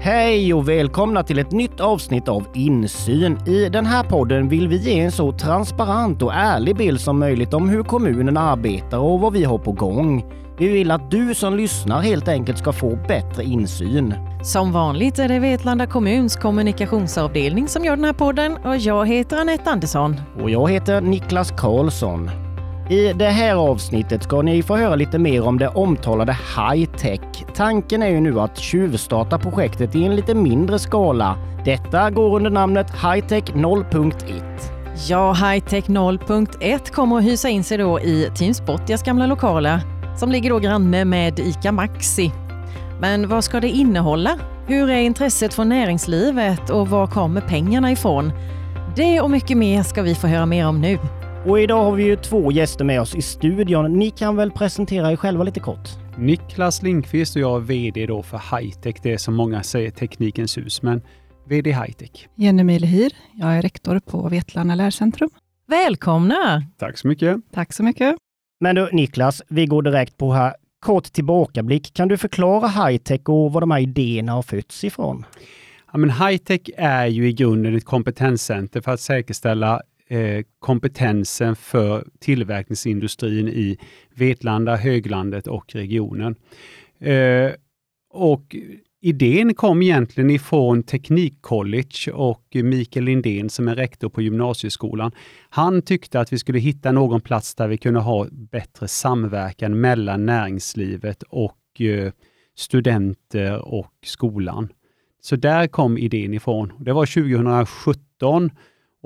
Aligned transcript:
Hej 0.00 0.54
och 0.54 0.68
välkomna 0.68 1.22
till 1.22 1.38
ett 1.38 1.52
nytt 1.52 1.80
avsnitt 1.80 2.28
av 2.28 2.46
Insyn. 2.54 3.38
I 3.46 3.68
den 3.68 3.86
här 3.86 4.02
podden 4.02 4.48
vill 4.48 4.68
vi 4.68 4.76
ge 4.76 5.00
en 5.00 5.12
så 5.12 5.32
transparent 5.32 6.22
och 6.22 6.34
ärlig 6.34 6.76
bild 6.76 7.00
som 7.00 7.18
möjligt 7.18 7.54
om 7.54 7.68
hur 7.68 7.82
kommunen 7.82 8.36
arbetar 8.36 8.98
och 8.98 9.20
vad 9.20 9.32
vi 9.32 9.44
har 9.44 9.58
på 9.58 9.72
gång. 9.72 10.24
Vi 10.58 10.68
vill 10.68 10.90
att 10.90 11.10
du 11.10 11.34
som 11.34 11.56
lyssnar 11.56 12.00
helt 12.00 12.28
enkelt 12.28 12.58
ska 12.58 12.72
få 12.72 12.98
bättre 13.08 13.44
insyn. 13.44 14.14
Som 14.42 14.72
vanligt 14.72 15.18
är 15.18 15.28
det 15.28 15.38
Vetlanda 15.38 15.86
kommuns 15.86 16.36
kommunikationsavdelning 16.36 17.68
som 17.68 17.84
gör 17.84 17.96
den 17.96 18.04
här 18.04 18.12
podden 18.12 18.56
och 18.56 18.76
jag 18.76 19.06
heter 19.08 19.36
Anette 19.36 19.70
Andersson. 19.70 20.16
Och 20.42 20.50
jag 20.50 20.70
heter 20.70 21.00
Niklas 21.00 21.50
Karlsson. 21.50 22.30
I 22.90 23.12
det 23.12 23.28
här 23.28 23.54
avsnittet 23.54 24.22
ska 24.22 24.42
ni 24.42 24.62
få 24.62 24.76
höra 24.76 24.94
lite 24.96 25.18
mer 25.18 25.42
om 25.46 25.58
det 25.58 25.68
omtalade 25.68 26.32
high-tech. 26.32 27.44
Tanken 27.54 28.02
är 28.02 28.08
ju 28.08 28.20
nu 28.20 28.40
att 28.40 28.58
tjuvstarta 28.58 29.38
projektet 29.38 29.94
i 29.94 30.04
en 30.04 30.16
lite 30.16 30.34
mindre 30.34 30.78
skala. 30.78 31.38
Detta 31.64 32.10
går 32.10 32.36
under 32.36 32.50
namnet 32.50 32.90
Hightech 32.90 33.44
0.1. 33.44 34.42
Ja, 35.08 35.32
Hightech 35.32 35.84
0.1 35.84 36.92
kommer 36.92 37.18
att 37.18 37.24
hysa 37.24 37.48
in 37.48 37.64
sig 37.64 37.78
då 37.78 38.00
i 38.00 38.30
Team 38.34 38.54
Spottias 38.54 39.02
gamla 39.02 39.26
lokaler 39.26 39.80
som 40.16 40.30
ligger 40.30 40.50
då 40.50 40.58
granne 40.58 41.04
med 41.04 41.38
ICA 41.38 41.72
Maxi. 41.72 42.32
Men 43.00 43.28
vad 43.28 43.44
ska 43.44 43.60
det 43.60 43.68
innehålla? 43.68 44.38
Hur 44.66 44.90
är 44.90 45.00
intresset 45.00 45.54
från 45.54 45.68
näringslivet 45.68 46.70
och 46.70 46.88
var 46.88 47.06
kommer 47.06 47.40
pengarna 47.40 47.92
ifrån? 47.92 48.32
Det 48.96 49.20
och 49.20 49.30
mycket 49.30 49.56
mer 49.56 49.82
ska 49.82 50.02
vi 50.02 50.14
få 50.14 50.26
höra 50.26 50.46
mer 50.46 50.68
om 50.68 50.80
nu. 50.80 50.98
Och 51.46 51.60
idag 51.60 51.84
har 51.84 51.92
vi 51.92 52.04
ju 52.04 52.16
två 52.16 52.52
gäster 52.52 52.84
med 52.84 53.00
oss 53.00 53.14
i 53.14 53.22
studion. 53.22 53.92
Ni 53.92 54.10
kan 54.10 54.36
väl 54.36 54.50
presentera 54.50 55.12
er 55.12 55.16
själva 55.16 55.44
lite 55.44 55.60
kort? 55.60 55.88
Niklas 56.18 56.82
Lindqvist 56.82 57.36
och 57.36 57.42
jag 57.42 57.56
är 57.56 57.60
VD 57.60 58.06
då 58.06 58.22
för 58.22 58.56
Hightech. 58.56 58.96
Det 59.02 59.12
är 59.12 59.16
som 59.16 59.34
många 59.34 59.62
säger 59.62 59.90
Teknikens 59.90 60.58
hus, 60.58 60.82
men 60.82 61.02
VD 61.48 61.72
Hightech. 61.72 62.28
Jenny 62.34 62.64
Milehir. 62.64 63.12
Jag 63.34 63.56
är 63.56 63.62
rektor 63.62 63.98
på 63.98 64.28
Vetlanda 64.28 64.74
lärcentrum. 64.74 65.30
Välkomna! 65.66 66.62
Tack 66.78 66.98
så 66.98 67.08
mycket. 67.08 67.36
Tack 67.52 67.72
så 67.72 67.82
mycket. 67.82 68.16
Men 68.60 68.74
du 68.74 68.88
Niklas, 68.92 69.42
vi 69.48 69.66
går 69.66 69.82
direkt 69.82 70.16
på 70.16 70.32
här. 70.32 70.54
Kort 70.80 71.04
tillbakablick. 71.04 71.94
Kan 71.94 72.08
du 72.08 72.16
förklara 72.16 72.68
high-tech 72.68 73.28
och 73.28 73.52
var 73.52 73.60
de 73.60 73.70
här 73.70 73.80
idéerna 73.80 74.32
har 74.32 74.42
fötts 74.42 74.84
ifrån? 74.84 75.24
Ja, 75.92 75.98
men 75.98 76.10
high-tech 76.10 76.70
är 76.76 77.06
ju 77.06 77.28
i 77.28 77.32
grunden 77.32 77.76
ett 77.76 77.84
kompetenscenter 77.84 78.80
för 78.80 78.92
att 78.92 79.00
säkerställa 79.00 79.82
eh, 80.08 80.44
kompetensen 80.58 81.56
för 81.56 82.04
tillverkningsindustrin 82.18 83.48
i 83.48 83.78
Vetlanda, 84.14 84.76
höglandet 84.76 85.46
och 85.46 85.74
regionen. 85.74 86.36
Eh, 86.98 87.50
och 88.10 88.56
idén 89.00 89.54
kom 89.54 89.82
egentligen 89.82 90.30
ifrån 90.30 90.82
Teknikcollege 90.82 92.12
och 92.12 92.42
Mikael 92.54 93.04
Lindén 93.04 93.50
som 93.50 93.68
är 93.68 93.74
rektor 93.74 94.08
på 94.08 94.22
gymnasieskolan. 94.22 95.12
Han 95.48 95.82
tyckte 95.82 96.20
att 96.20 96.32
vi 96.32 96.38
skulle 96.38 96.58
hitta 96.58 96.92
någon 96.92 97.20
plats 97.20 97.54
där 97.54 97.68
vi 97.68 97.78
kunde 97.78 98.00
ha 98.00 98.26
bättre 98.30 98.88
samverkan 98.88 99.80
mellan 99.80 100.26
näringslivet 100.26 101.22
och 101.22 101.80
eh, 101.80 102.12
studenter 102.56 103.68
och 103.68 103.94
skolan. 104.04 104.68
Så 105.20 105.36
där 105.36 105.66
kom 105.66 105.98
idén 105.98 106.34
ifrån. 106.34 106.72
Det 106.78 106.92
var 106.92 107.06
2017 107.06 108.50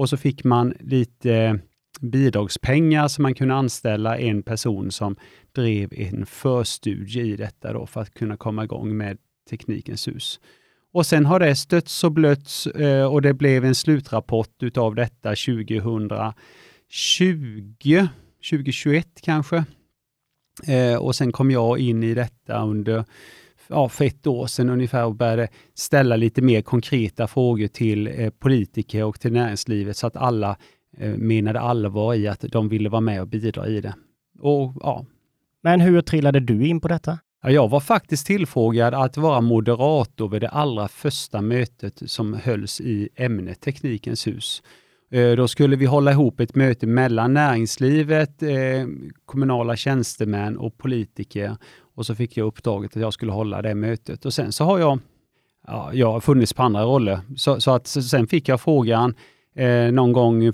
och 0.00 0.08
så 0.08 0.16
fick 0.16 0.44
man 0.44 0.74
lite 0.80 1.60
bidragspengar 2.00 3.08
så 3.08 3.22
man 3.22 3.34
kunde 3.34 3.54
anställa 3.54 4.18
en 4.18 4.42
person 4.42 4.90
som 4.90 5.16
drev 5.52 5.92
en 5.92 6.26
förstudie 6.26 7.22
i 7.22 7.36
detta 7.36 7.72
då 7.72 7.86
för 7.86 8.00
att 8.00 8.14
kunna 8.14 8.36
komma 8.36 8.64
igång 8.64 8.96
med 8.96 9.18
Teknikens 9.50 10.08
hus. 10.08 10.40
Och 10.92 11.06
sen 11.06 11.26
har 11.26 11.40
det 11.40 11.56
stötts 11.56 12.04
och 12.04 12.12
blötts 12.12 12.66
eh, 12.66 13.12
och 13.12 13.22
det 13.22 13.34
blev 13.34 13.64
en 13.64 13.74
slutrapport 13.74 14.62
utav 14.62 14.94
detta 14.94 15.28
2020, 15.28 16.34
2021 18.50 19.08
kanske. 19.22 19.64
Eh, 20.66 20.96
och 20.96 21.14
sen 21.14 21.32
kom 21.32 21.50
jag 21.50 21.78
in 21.78 22.02
i 22.02 22.14
detta 22.14 22.62
under 22.62 23.04
ja, 23.70 23.88
för 23.88 24.04
ett 24.04 24.26
år 24.26 24.46
sedan 24.46 24.70
ungefär 24.70 25.04
och 25.04 25.14
började 25.14 25.48
ställa 25.74 26.16
lite 26.16 26.42
mer 26.42 26.62
konkreta 26.62 27.26
frågor 27.26 27.66
till 27.66 28.06
eh, 28.06 28.30
politiker 28.30 29.04
och 29.04 29.20
till 29.20 29.32
näringslivet 29.32 29.96
så 29.96 30.06
att 30.06 30.16
alla 30.16 30.56
eh, 30.96 31.16
menade 31.16 31.60
allvar 31.60 32.14
i 32.14 32.28
att 32.28 32.40
de 32.40 32.68
ville 32.68 32.88
vara 32.88 33.00
med 33.00 33.20
och 33.20 33.28
bidra 33.28 33.68
i 33.68 33.80
det. 33.80 33.94
Och, 34.38 34.76
ja. 34.80 35.06
Men 35.62 35.80
hur 35.80 36.00
trillade 36.00 36.40
du 36.40 36.66
in 36.66 36.80
på 36.80 36.88
detta? 36.88 37.18
Ja, 37.42 37.50
jag 37.50 37.68
var 37.68 37.80
faktiskt 37.80 38.26
tillfrågad 38.26 38.94
att 38.94 39.16
vara 39.16 39.40
moderator 39.40 40.28
vid 40.28 40.40
det 40.40 40.48
allra 40.48 40.88
första 40.88 41.40
mötet 41.40 42.02
som 42.10 42.34
hölls 42.34 42.80
i 42.80 43.08
ämnet 43.16 43.60
Teknikens 43.60 44.26
hus. 44.26 44.62
Eh, 45.12 45.32
då 45.32 45.48
skulle 45.48 45.76
vi 45.76 45.86
hålla 45.86 46.10
ihop 46.10 46.40
ett 46.40 46.54
möte 46.54 46.86
mellan 46.86 47.34
näringslivet, 47.34 48.42
eh, 48.42 48.86
kommunala 49.24 49.76
tjänstemän 49.76 50.56
och 50.56 50.78
politiker 50.78 51.56
och 52.00 52.06
så 52.06 52.14
fick 52.14 52.36
jag 52.36 52.46
uppdraget 52.46 52.96
att 52.96 53.02
jag 53.02 53.12
skulle 53.12 53.32
hålla 53.32 53.62
det 53.62 53.74
mötet. 53.74 54.24
Och 54.24 54.34
sen 54.34 54.52
så 54.52 54.64
har 54.64 54.78
jag, 54.78 54.98
ja, 55.66 55.90
jag 55.92 56.12
har 56.12 56.20
funnits 56.20 56.52
på 56.52 56.62
andra 56.62 56.82
roller. 56.82 57.20
Så, 57.36 57.60
så 57.60 57.70
att 57.70 57.86
så 57.86 58.02
sen 58.02 58.26
fick 58.26 58.48
jag 58.48 58.60
frågan 58.60 59.14
eh, 59.54 59.92
någon 59.92 60.12
gång 60.12 60.52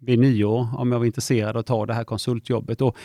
vid 0.00 0.18
nyår 0.18 0.68
om 0.76 0.92
jag 0.92 0.98
var 0.98 1.06
intresserad 1.06 1.50
av 1.50 1.56
att 1.56 1.66
ta 1.66 1.86
det 1.86 1.94
här 1.94 2.04
konsultjobbet. 2.04 2.80
Och 2.80 2.96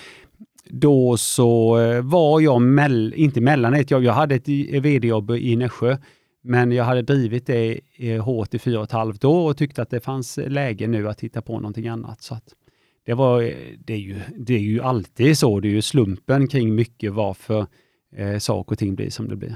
då 0.66 1.18
så 1.18 1.80
eh, 1.80 2.02
var 2.02 2.40
jag 2.40 2.62
mell, 2.62 3.14
inte 3.18 3.42
mellan 3.42 3.74
ett 3.74 3.92
jobb. 3.92 4.04
Jag 4.04 4.14
hade 4.14 4.36
ett 4.36 4.48
vd-jobb 4.84 5.32
i 5.32 5.56
Nässjö, 5.56 5.98
men 6.44 6.72
jag 6.72 6.84
hade 6.84 7.02
drivit 7.02 7.48
det 7.48 7.80
eh, 7.98 8.24
hårt 8.24 8.54
i 8.54 8.60
fyra 8.60 8.80
och 8.80 8.84
ett 8.84 8.92
halvt 8.92 9.24
år 9.24 9.50
och 9.50 9.58
tyckte 9.58 9.82
att 9.82 9.90
det 9.90 10.00
fanns 10.00 10.40
läge 10.48 10.88
nu 10.88 11.10
att 11.10 11.22
hitta 11.22 11.42
på 11.42 11.60
någonting 11.60 11.88
annat. 11.88 12.22
Så 12.22 12.36
att 12.36 12.54
det, 13.10 13.16
var, 13.16 13.42
eh, 13.42 13.54
det, 13.86 13.94
är 13.94 13.98
ju, 13.98 14.22
det 14.38 14.54
är 14.54 14.60
ju 14.60 14.82
alltid 14.82 15.38
så. 15.38 15.60
Det 15.60 15.68
är 15.68 15.72
ju 15.72 15.82
slumpen 15.82 16.48
kring 16.48 16.76
mycket 16.76 17.14
varför 17.14 17.66
eh, 18.16 18.38
saker 18.38 18.72
och 18.72 18.80
ting 18.80 18.96
blir 18.96 19.10
som 19.10 19.28
det 19.28 19.36
blir. 19.36 19.56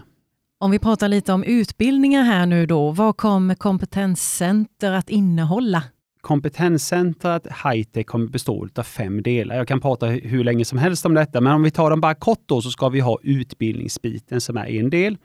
Om 0.59 0.71
vi 0.71 0.79
pratar 0.79 1.07
lite 1.07 1.33
om 1.33 1.43
utbildningar 1.43 2.23
här 2.23 2.45
nu 2.45 2.65
då, 2.65 2.91
vad 2.91 3.17
kommer 3.17 3.55
kompetenscenter 3.55 4.91
att 4.91 5.09
innehålla? 5.09 5.83
Kompetenscentret 6.23 7.47
Hightech 7.63 8.05
kommer 8.05 8.27
bestå 8.27 8.67
av 8.75 8.83
fem 8.83 9.23
delar. 9.23 9.55
Jag 9.55 9.67
kan 9.67 9.81
prata 9.81 10.05
hur 10.05 10.43
länge 10.43 10.65
som 10.65 10.77
helst 10.77 11.05
om 11.05 11.13
detta, 11.13 11.41
men 11.41 11.53
om 11.53 11.63
vi 11.63 11.71
tar 11.71 11.89
dem 11.89 12.01
bara 12.01 12.15
kort 12.15 12.43
då 12.45 12.61
så 12.61 12.69
ska 12.71 12.89
vi 12.89 12.99
ha 12.99 13.19
utbildningsbiten 13.23 14.41
som 14.41 14.57
är 14.57 14.65
en 14.65 14.89
del. 14.89 15.17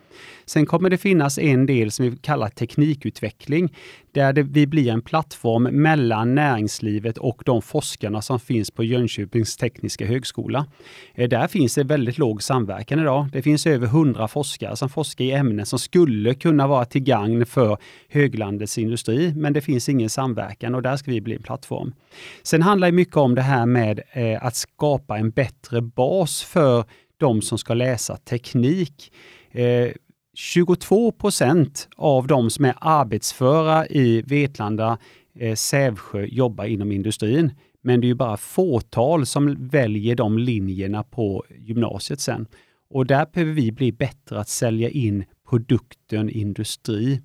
Sen 0.47 0.67
kommer 0.67 0.91
det 0.91 0.99
finnas 0.99 1.39
en 1.39 1.67
del 1.67 1.91
som 1.91 2.11
vi 2.11 2.17
kallar 2.17 2.49
teknikutveckling, 2.49 3.75
där 4.13 4.33
det, 4.33 4.43
vi 4.43 4.67
blir 4.67 4.93
en 4.93 5.03
plattform 5.03 5.63
mellan 5.63 6.35
näringslivet 6.35 7.19
och 7.19 7.43
de 7.45 7.63
forskarna 7.63 8.23
som 8.23 8.41
finns 8.41 8.71
på 8.71 8.85
Jönköpings 8.85 9.57
tekniska 9.57 10.07
högskola. 10.07 10.67
Eh, 11.15 11.29
där 11.29 11.47
finns 11.47 11.75
det 11.75 11.85
väldigt 11.85 12.19
låg 12.19 12.43
samverkan 12.43 13.01
idag. 13.01 13.27
Det 13.33 13.43
finns 13.43 13.67
över 13.67 13.87
100 13.87 14.29
forskare 14.29 14.77
som 14.77 14.89
forskar 14.89 15.25
i 15.25 15.33
ämnen 15.33 15.67
som 15.67 15.79
skulle 15.79 16.35
kunna 16.35 16.67
vara 16.67 16.85
till 16.85 17.03
gagn 17.03 17.47
för 17.47 17.79
höglandets 18.09 18.79
industri, 18.79 19.35
men 19.37 19.53
det 19.53 19.61
finns 19.61 19.89
ingen 19.89 20.11
samverkan 20.11 20.75
och 20.75 20.83
där 20.91 20.97
ska 20.97 21.11
vi 21.11 21.21
bli 21.21 21.35
en 21.35 21.43
plattform. 21.43 21.95
Sen 22.43 22.63
handlar 22.63 22.89
det 22.89 22.93
mycket 22.93 23.17
om 23.17 23.35
det 23.35 23.43
här 23.43 23.67
med 23.67 24.01
eh, 24.13 24.45
att 24.45 24.57
skapa 24.57 25.19
en 25.19 25.31
bättre 25.31 25.81
bas 25.81 26.43
för 26.43 26.85
de 27.17 27.43
som 27.43 27.59
ska 27.59 27.75
läsa 27.75 28.17
teknik. 28.17 29.13
Eh, 29.51 29.89
22 30.35 31.13
procent 31.13 31.89
av 31.97 32.27
de 32.27 32.51
som 32.51 32.65
är 32.65 32.75
arbetsföra 32.81 33.87
i 33.87 34.23
Vetlanda, 34.23 34.99
eh, 35.39 35.55
Sävsjö 35.55 36.25
jobbar 36.25 36.65
inom 36.65 36.93
industrin. 36.93 37.51
Men 37.83 38.01
det 38.01 38.07
är 38.07 38.09
ju 38.09 38.15
bara 38.15 38.37
fåtal 38.37 39.27
som 39.27 39.69
väljer 39.69 40.15
de 40.15 40.39
linjerna 40.39 41.03
på 41.03 41.45
gymnasiet 41.59 42.21
sen. 42.21 42.47
Och 42.91 43.07
där 43.07 43.27
behöver 43.33 43.53
vi 43.53 43.73
bli 43.73 43.93
bättre 43.93 44.41
att 44.41 44.49
sälja 44.49 44.89
in 44.89 45.25
produkten 45.51 46.31
industri 46.31 47.21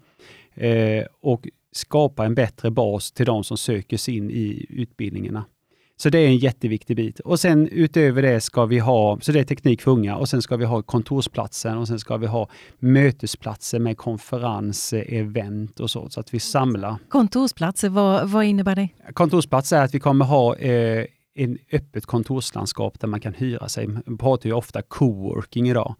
eh, 0.56 1.06
och 1.21 1.48
skapa 1.74 2.25
en 2.25 2.36
bättre 2.36 2.72
bas 2.72 3.12
till 3.12 3.25
de 3.25 3.44
som 3.44 3.58
söker 3.58 3.98
sig 3.98 4.18
in 4.18 4.31
i 4.31 4.66
utbildningarna. 4.70 5.46
Så 5.96 6.10
det 6.10 6.18
är 6.20 6.28
en 6.28 6.38
jätteviktig 6.38 6.96
bit. 6.96 7.20
Och 7.20 7.40
sen 7.40 7.68
utöver 7.68 8.22
det 8.22 8.42
ska 8.42 8.66
vi 8.66 8.80
ha, 8.80 9.20
så 9.22 9.31
det 9.31 9.40
är 9.40 9.44
teknik 9.44 9.81
för 9.81 9.92
unga, 9.92 10.16
och 10.18 10.30
sen 10.30 10.42
ska 10.42 10.56
vi 10.56 10.66
ha 10.66 10.81
kontorsplatsen 10.81 11.78
och 11.78 11.88
sen 11.88 12.00
ska 12.00 12.18
vi 12.18 12.28
ha 12.28 12.50
mötesplatser 12.80 13.80
med 13.80 13.98
konferenser, 13.98 15.14
event 15.14 15.80
och 15.80 15.92
så, 15.92 16.10
så 16.10 16.20
att 16.20 16.34
vi 16.34 16.40
samlar. 16.40 16.96
Kontorsplatser, 17.10 17.90
vad, 17.90 18.30
vad 18.30 18.46
innebär 18.46 18.76
det? 18.76 18.90
Kontorsplatser 19.14 19.78
är 19.78 19.84
att 19.84 19.96
vi 19.96 20.00
kommer 20.00 20.26
ha 20.26 20.56
eh, 20.56 21.06
en 21.36 21.58
öppet 21.72 22.06
kontorslandskap 22.06 23.00
där 23.00 23.08
man 23.08 23.19
kan 23.19 23.34
hyra 23.34 23.69
sig. 23.69 23.88
Man 23.88 24.18
pratar 24.18 24.50
ju 24.50 24.54
ofta 24.54 24.81
coworking 24.81 25.69
idag. 25.69 25.96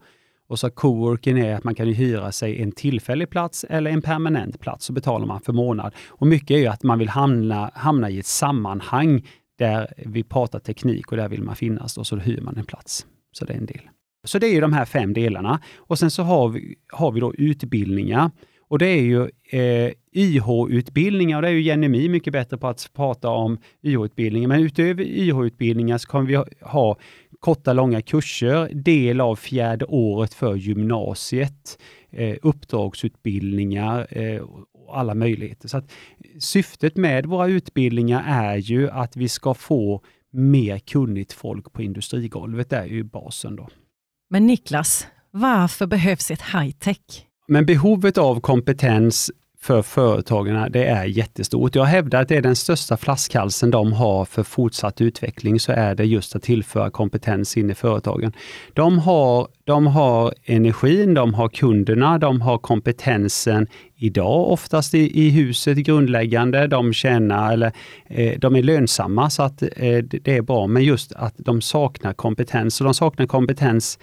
Och 0.48 0.58
så 0.58 0.70
coworking 0.70 1.38
är 1.38 1.54
att 1.54 1.64
man 1.64 1.74
kan 1.74 1.88
hyra 1.88 2.32
sig 2.32 2.62
en 2.62 2.72
tillfällig 2.72 3.30
plats 3.30 3.64
eller 3.64 3.90
en 3.90 4.02
permanent 4.02 4.60
plats, 4.60 4.84
så 4.84 4.92
betalar 4.92 5.26
man 5.26 5.40
för 5.40 5.52
månad. 5.52 5.94
Och 6.08 6.26
mycket 6.26 6.50
är 6.50 6.58
ju 6.58 6.66
att 6.66 6.82
man 6.82 6.98
vill 6.98 7.08
hamna, 7.08 7.70
hamna 7.74 8.10
i 8.10 8.18
ett 8.18 8.26
sammanhang 8.26 9.26
där 9.58 9.92
vi 9.96 10.22
pratar 10.22 10.58
teknik 10.58 11.12
och 11.12 11.16
där 11.16 11.28
vill 11.28 11.42
man 11.42 11.56
finnas 11.56 11.98
och 11.98 12.06
så 12.06 12.16
hyr 12.16 12.40
man 12.40 12.56
en 12.56 12.64
plats. 12.64 13.06
Så 13.32 13.44
det 13.44 13.52
är 13.52 13.58
en 13.58 13.66
del. 13.66 13.88
Så 14.24 14.38
det 14.38 14.46
är 14.46 14.52
ju 14.52 14.60
de 14.60 14.72
här 14.72 14.84
fem 14.84 15.12
delarna. 15.12 15.60
Och 15.76 15.98
sen 15.98 16.10
så 16.10 16.22
har 16.22 16.48
vi, 16.48 16.74
har 16.92 17.12
vi 17.12 17.20
då 17.20 17.34
utbildningar. 17.34 18.30
Och 18.68 18.78
det 18.78 18.86
är 18.86 19.02
ju 19.02 19.22
eh, 19.50 19.92
YH-utbildningar 20.16 21.36
och 21.36 21.42
det 21.42 21.48
är 21.48 21.52
ju 21.52 21.62
Jenny 21.62 22.08
mycket 22.08 22.32
bättre 22.32 22.58
på 22.58 22.68
att 22.68 22.90
prata 22.96 23.28
om 23.28 23.58
YH-utbildningar. 23.82 24.48
Men 24.48 24.60
utöver 24.60 25.04
YH-utbildningar 25.04 25.98
så 25.98 26.08
kommer 26.08 26.26
vi 26.26 26.34
ha, 26.34 26.46
ha 26.60 26.98
korta, 27.44 27.72
långa 27.72 28.02
kurser, 28.02 28.70
del 28.74 29.20
av 29.20 29.36
fjärde 29.36 29.84
året 29.84 30.34
för 30.34 30.56
gymnasiet, 30.56 31.78
eh, 32.10 32.36
uppdragsutbildningar 32.42 34.06
eh, 34.10 34.40
och 34.72 34.98
alla 34.98 35.14
möjligheter. 35.14 35.68
Så 35.68 35.82
syftet 36.38 36.96
med 36.96 37.26
våra 37.26 37.46
utbildningar 37.46 38.24
är 38.26 38.56
ju 38.56 38.90
att 38.90 39.16
vi 39.16 39.28
ska 39.28 39.54
få 39.54 40.02
mer 40.32 40.78
kunnigt 40.78 41.32
folk 41.32 41.72
på 41.72 41.82
industrigolvet. 41.82 42.70
Det 42.70 42.76
är 42.76 42.86
ju 42.86 43.02
basen 43.02 43.56
då. 43.56 43.68
Men 44.30 44.46
Niklas, 44.46 45.06
varför 45.30 45.86
behövs 45.86 46.30
ett 46.30 46.42
high-tech? 46.42 47.26
Men 47.48 47.66
behovet 47.66 48.18
av 48.18 48.40
kompetens 48.40 49.30
för 49.64 49.82
företagen, 49.82 50.72
det 50.72 50.84
är 50.84 51.04
jättestort. 51.04 51.74
Jag 51.74 51.84
hävdar 51.84 52.22
att 52.22 52.28
det 52.28 52.36
är 52.36 52.42
den 52.42 52.56
största 52.56 52.96
flaskhalsen 52.96 53.70
de 53.70 53.92
har 53.92 54.24
för 54.24 54.42
fortsatt 54.42 55.00
utveckling, 55.00 55.60
så 55.60 55.72
är 55.72 55.94
det 55.94 56.04
just 56.04 56.36
att 56.36 56.42
tillföra 56.42 56.90
kompetens 56.90 57.56
in 57.56 57.70
i 57.70 57.74
företagen. 57.74 58.32
De 58.72 58.98
har, 58.98 59.48
de 59.64 59.86
har 59.86 60.34
energin, 60.44 61.14
de 61.14 61.34
har 61.34 61.48
kunderna, 61.48 62.18
de 62.18 62.40
har 62.40 62.58
kompetensen 62.58 63.66
idag 63.96 64.50
oftast 64.50 64.94
i, 64.94 65.26
i 65.26 65.30
huset 65.30 65.78
grundläggande. 65.78 66.66
De 66.66 66.92
tjänar, 66.92 67.52
eller 67.52 67.72
eh, 68.06 68.38
de 68.38 68.56
är 68.56 68.62
lönsamma 68.62 69.30
så 69.30 69.42
att 69.42 69.62
eh, 69.62 69.68
det 69.98 70.28
är 70.28 70.42
bra, 70.42 70.66
men 70.66 70.84
just 70.84 71.12
att 71.12 71.34
de 71.36 71.60
saknar 71.60 72.12
kompetens. 72.12 72.80
Och 72.80 72.84
de 72.84 72.94
saknar 72.94 73.26
kompetens 73.26 73.98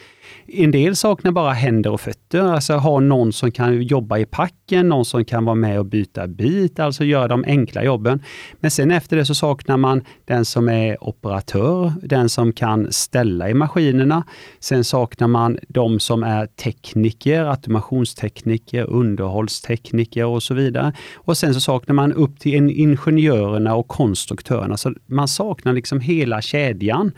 en 0.48 0.72
del 0.72 0.96
saknar 0.96 1.32
bara 1.32 1.52
händer 1.52 1.92
och 1.92 2.02
fötter, 2.02 2.42
alltså 2.42 2.74
ha 2.74 3.00
någon 3.00 3.34
som 3.34 3.52
kan 3.52 3.82
jobba 3.82 4.18
i 4.18 4.26
packen, 4.26 4.90
någon 4.90 5.06
som 5.06 5.26
kan 5.26 5.46
vara 5.46 5.56
med 5.56 5.80
och 5.80 5.86
byta 5.86 6.28
bit, 6.28 6.80
alltså 6.80 7.04
göra 7.04 7.28
de 7.28 7.44
enkla 7.48 7.84
jobben. 7.84 8.24
Men 8.60 8.72
sen 8.72 8.92
efter 8.92 9.18
det 9.18 9.26
så 9.26 9.36
saknar 9.36 9.78
man 9.78 10.04
den 10.26 10.46
som 10.46 10.70
är 10.70 11.04
operatör, 11.04 11.94
den 12.04 12.30
som 12.30 12.54
kan 12.54 12.92
ställa 12.92 13.50
i 13.50 13.54
maskinerna. 13.54 14.24
Sen 14.60 14.84
saknar 14.84 15.28
man 15.28 15.51
de 15.68 16.00
som 16.00 16.24
är 16.24 16.46
tekniker, 16.46 17.46
automationstekniker, 17.46 18.90
underhållstekniker 18.90 20.26
och 20.26 20.44
så 20.44 20.54
vidare. 20.54 20.94
Och 21.16 21.38
sen 21.38 21.54
så 21.54 21.60
saknar 21.60 21.96
man 21.96 22.14
upp 22.14 22.40
till 22.40 22.70
ingenjörerna 22.70 23.76
och 23.76 23.88
konstruktörerna. 23.88 24.78
Så 24.78 24.94
man 25.06 25.28
saknar 25.28 25.74
liksom 25.74 26.00
hela 26.00 26.42
kedjan. 26.42 27.12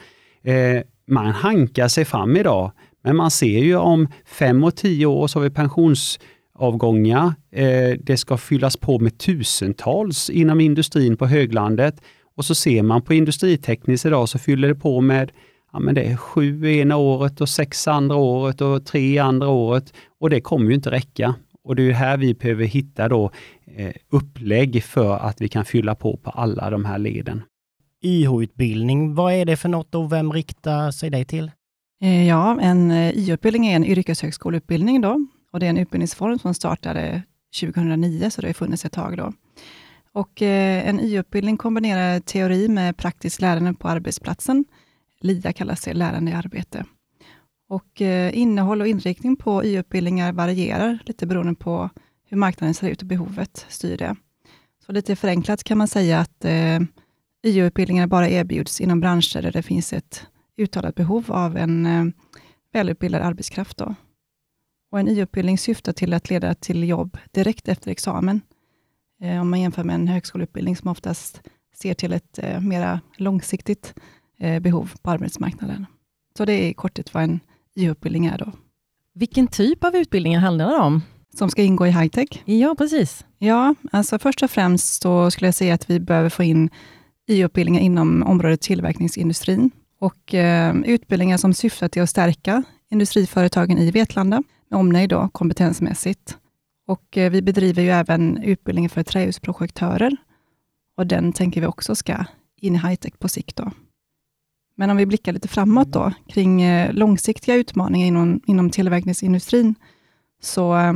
Eh, 0.43 0.81
man 1.07 1.25
hankar 1.25 1.87
sig 1.87 2.05
fram 2.05 2.37
idag, 2.37 2.71
men 3.03 3.15
man 3.15 3.31
ser 3.31 3.59
ju 3.59 3.75
om 3.75 4.07
fem 4.25 4.63
och 4.63 4.75
tio 4.75 5.05
år 5.05 5.27
så 5.27 5.39
har 5.39 5.43
vi 5.43 5.49
pensionsavgångar. 5.49 7.33
Eh, 7.51 7.97
det 7.99 8.17
ska 8.17 8.37
fyllas 8.37 8.77
på 8.77 8.99
med 8.99 9.17
tusentals 9.17 10.29
inom 10.29 10.59
industrin 10.59 11.17
på 11.17 11.25
höglandet. 11.25 11.95
Och 12.35 12.45
så 12.45 12.55
ser 12.55 12.83
man 12.83 13.01
på 13.01 13.13
industritekniskt 13.13 14.05
idag 14.05 14.29
så 14.29 14.39
fyller 14.39 14.67
det 14.67 14.75
på 14.75 15.01
med 15.01 15.31
ja, 15.73 15.79
men 15.79 15.95
det 15.95 16.03
är 16.03 16.17
sju 16.17 16.65
ena 16.65 16.97
året 16.97 17.41
och 17.41 17.49
sex 17.49 17.87
andra 17.87 18.15
året 18.15 18.61
och 18.61 18.85
tre 18.85 19.17
andra 19.17 19.47
året. 19.47 19.93
Och 20.19 20.29
det 20.29 20.41
kommer 20.41 20.69
ju 20.69 20.75
inte 20.75 20.91
räcka. 20.91 21.35
Och 21.63 21.75
det 21.75 21.89
är 21.89 21.93
här 21.93 22.17
vi 22.17 22.33
behöver 22.33 22.65
hitta 22.65 23.07
då 23.07 23.31
eh, 23.65 23.93
upplägg 24.09 24.83
för 24.83 25.17
att 25.17 25.41
vi 25.41 25.47
kan 25.47 25.65
fylla 25.65 25.95
på 25.95 26.17
på 26.17 26.29
alla 26.29 26.69
de 26.69 26.85
här 26.85 26.97
leden. 26.97 27.41
YH-utbildning, 28.03 29.15
vad 29.15 29.33
är 29.33 29.45
det 29.45 29.57
för 29.57 29.69
något 29.69 29.95
och 29.95 30.11
vem 30.11 30.33
riktar 30.33 30.91
sig 30.91 31.09
det 31.09 31.25
till? 31.25 31.51
Eh, 32.01 32.27
ja, 32.27 32.59
en 32.61 32.91
YH-utbildning 32.91 33.65
är 33.65 33.75
en 33.75 33.85
yrkeshögskoleutbildning 33.85 35.01
då 35.01 35.27
och 35.53 35.59
det 35.59 35.65
är 35.65 35.69
en 35.69 35.77
utbildningsform 35.77 36.39
som 36.39 36.53
startade 36.53 37.23
2009, 37.61 38.29
så 38.29 38.41
det 38.41 38.47
har 38.47 38.53
funnits 38.53 38.85
ett 38.85 38.91
tag 38.91 39.17
då. 39.17 39.33
Och 40.13 40.41
eh, 40.41 40.87
en 40.87 40.99
YH-utbildning 40.99 41.57
kombinerar 41.57 42.19
teori 42.19 42.67
med 42.67 42.97
praktiskt 42.97 43.41
lärande 43.41 43.73
på 43.73 43.87
arbetsplatsen. 43.87 44.65
LIA 45.23 45.53
kallas 45.53 45.81
det, 45.81 45.93
lärande 45.93 46.31
i 46.31 46.33
arbete. 46.33 46.85
Och 47.69 48.01
eh, 48.01 48.37
innehåll 48.37 48.81
och 48.81 48.87
inriktning 48.87 49.35
på 49.35 49.63
YH-utbildningar 49.65 50.33
varierar 50.33 50.99
lite 51.05 51.25
beroende 51.25 51.55
på 51.55 51.89
hur 52.27 52.37
marknaden 52.37 52.73
ser 52.73 52.89
ut 52.89 53.01
och 53.01 53.07
behovet 53.07 53.65
styr 53.69 53.97
det. 53.97 54.15
Så 54.85 54.91
lite 54.91 55.15
förenklat 55.15 55.63
kan 55.63 55.77
man 55.77 55.87
säga 55.87 56.19
att 56.19 56.45
eh, 56.45 56.79
YH-utbildningar 57.45 58.07
bara 58.07 58.29
erbjuds 58.29 58.81
inom 58.81 58.99
branscher 58.99 59.41
där 59.41 59.51
det 59.51 59.63
finns 59.63 59.93
ett 59.93 60.27
uttalat 60.57 60.95
behov 60.95 61.31
av 61.31 61.57
en 61.57 61.85
eh, 61.85 62.05
välutbildad 62.73 63.21
arbetskraft. 63.21 63.77
Då. 63.77 63.95
Och 64.91 64.99
en 64.99 65.07
YH-utbildning 65.07 65.57
syftar 65.57 65.93
till 65.93 66.13
att 66.13 66.29
leda 66.29 66.53
till 66.53 66.89
jobb 66.89 67.17
direkt 67.31 67.67
efter 67.67 67.91
examen. 67.91 68.41
Eh, 69.21 69.41
om 69.41 69.49
man 69.49 69.61
jämför 69.61 69.83
med 69.83 69.95
en 69.95 70.07
högskoleutbildning 70.07 70.75
som 70.75 70.91
oftast 70.91 71.41
ser 71.75 71.93
till 71.93 72.13
ett 72.13 72.39
eh, 72.39 72.59
mera 72.59 73.01
långsiktigt 73.17 73.95
behov 74.61 74.91
på 75.01 75.11
arbetsmarknaden. 75.11 75.85
Så 76.37 76.45
det 76.45 76.53
är 76.53 76.67
i 76.67 76.73
korthet 76.73 77.13
vad 77.13 77.23
en 77.23 77.39
YH-utbildning 77.75 78.25
är. 78.25 78.37
Då. 78.37 78.51
Vilken 79.13 79.47
typ 79.47 79.83
av 79.83 79.95
utbildningar 79.95 80.39
handlar 80.39 80.69
det 80.69 80.77
om? 80.77 81.01
Som 81.37 81.49
ska 81.49 81.63
ingå 81.63 81.87
i 81.87 81.91
high-tech? 81.91 82.41
Ja, 82.45 82.75
precis. 82.77 83.25
Ja, 83.37 83.75
alltså 83.91 84.19
först 84.19 84.43
och 84.43 84.51
främst 84.51 85.01
så 85.01 85.31
skulle 85.31 85.47
jag 85.47 85.55
säga 85.55 85.73
att 85.73 85.89
vi 85.89 85.99
behöver 85.99 86.29
få 86.29 86.43
in 86.43 86.69
YH-utbildningar 87.29 87.81
inom 87.81 88.23
området 88.23 88.61
tillverkningsindustrin 88.61 89.71
och 89.99 90.33
eh, 90.33 90.75
utbildningar 90.85 91.37
som 91.37 91.53
syftar 91.53 91.87
till 91.87 92.01
att 92.01 92.09
stärka 92.09 92.63
industriföretagen 92.89 93.77
i 93.77 93.91
Vetlanda, 93.91 94.43
med 94.69 94.79
omnejd 94.79 95.09
då, 95.09 95.29
kompetensmässigt. 95.31 96.37
Och 96.87 97.17
eh, 97.17 97.31
vi 97.31 97.41
bedriver 97.41 97.83
ju 97.83 97.89
även 97.89 98.43
utbildning 98.43 98.89
för 98.89 99.03
trähusprojektörer 99.03 100.17
och 100.97 101.07
den 101.07 101.33
tänker 101.33 101.61
vi 101.61 101.67
också 101.67 101.95
ska 101.95 102.25
in 102.57 102.75
i 102.75 102.77
high-tech 102.77 103.19
på 103.19 103.27
sikt. 103.27 103.55
Då. 103.55 103.71
Men 104.75 104.89
om 104.89 104.97
vi 104.97 105.05
blickar 105.05 105.33
lite 105.33 105.47
framåt 105.47 105.91
då, 105.91 106.11
kring 106.27 106.61
eh, 106.61 106.93
långsiktiga 106.93 107.55
utmaningar 107.55 108.07
inom, 108.07 108.41
inom 108.45 108.69
tillverkningsindustrin, 108.69 109.75
så 110.41 110.77
eh, 110.77 110.93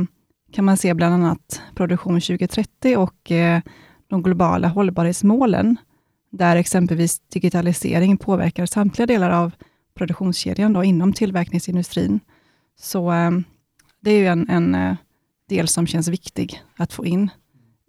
kan 0.52 0.64
man 0.64 0.76
se 0.76 0.94
bland 0.94 1.14
annat 1.14 1.62
Produktion 1.74 2.20
2030 2.20 2.96
och 2.96 3.30
eh, 3.30 3.60
de 4.08 4.22
globala 4.22 4.68
hållbarhetsmålen 4.68 5.76
där 6.30 6.56
exempelvis 6.56 7.20
digitalisering 7.20 8.16
påverkar 8.16 8.66
samtliga 8.66 9.06
delar 9.06 9.30
av 9.30 9.52
produktionskedjan 9.94 10.72
då, 10.72 10.84
inom 10.84 11.12
tillverkningsindustrin. 11.12 12.20
Så 12.80 13.12
det 14.00 14.10
är 14.10 14.18
ju 14.18 14.26
en, 14.26 14.48
en 14.48 14.96
del 15.48 15.68
som 15.68 15.86
känns 15.86 16.08
viktig 16.08 16.62
att 16.76 16.92
få 16.92 17.06
in 17.06 17.30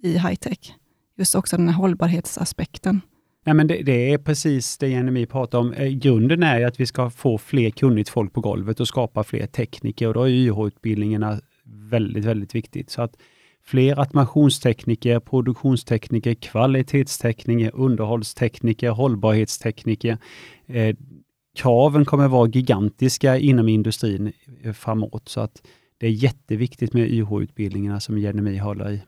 i 0.04 0.18
high-tech. 0.18 0.74
Just 1.18 1.36
också 1.36 1.58
den 1.58 1.70
här 1.70 1.76
hållbarhetsaspekten. 1.76 3.02
Ja, 3.50 3.54
men 3.54 3.68
det, 3.68 3.84
det, 3.84 4.14
är 4.14 4.18
precis 4.18 4.78
det 4.78 4.88
Jenny 4.88 5.26
pratar 5.26 5.60
om. 5.60 5.74
Eh, 5.74 5.88
grunden 5.88 6.44
är 6.44 6.66
att 6.66 6.80
vi 6.80 6.86
ska 6.86 7.10
få 7.10 7.38
fler 7.38 7.70
kunnigt 7.70 8.10
folk 8.10 8.34
på 8.34 8.42
golvet 8.42 8.80
och 8.80 8.88
skapa 8.88 9.24
fler 9.24 9.48
tekniker 9.48 10.08
och 10.08 10.14
då 10.14 10.24
är 10.24 10.30
YH-utbildningarna 10.30 11.40
väldigt, 11.66 12.26
väldigt 12.26 12.56
viktigt. 12.56 12.90
Så 12.90 13.02
att 13.02 13.16
fler 13.64 14.00
automationstekniker, 14.00 15.20
produktionstekniker, 15.20 16.34
kvalitetstekniker, 16.34 17.72
underhållstekniker, 17.74 18.90
hållbarhetstekniker. 18.90 20.18
Eh, 20.68 20.96
kraven 21.56 22.06
kommer 22.06 22.28
vara 22.28 22.50
gigantiska 22.50 23.38
inom 23.38 23.70
industrin 23.70 24.32
eh, 24.64 24.74
framåt, 24.74 25.30
så 25.30 25.42
att 25.42 25.62
det 25.98 26.08
är 26.08 26.12
jätteviktigt 26.12 26.94
med 26.94 27.10
YH-utbildningarna 27.10 28.00
som 28.00 28.18
Jenny 28.18 28.58
håller 28.58 28.92
i. 28.92 29.02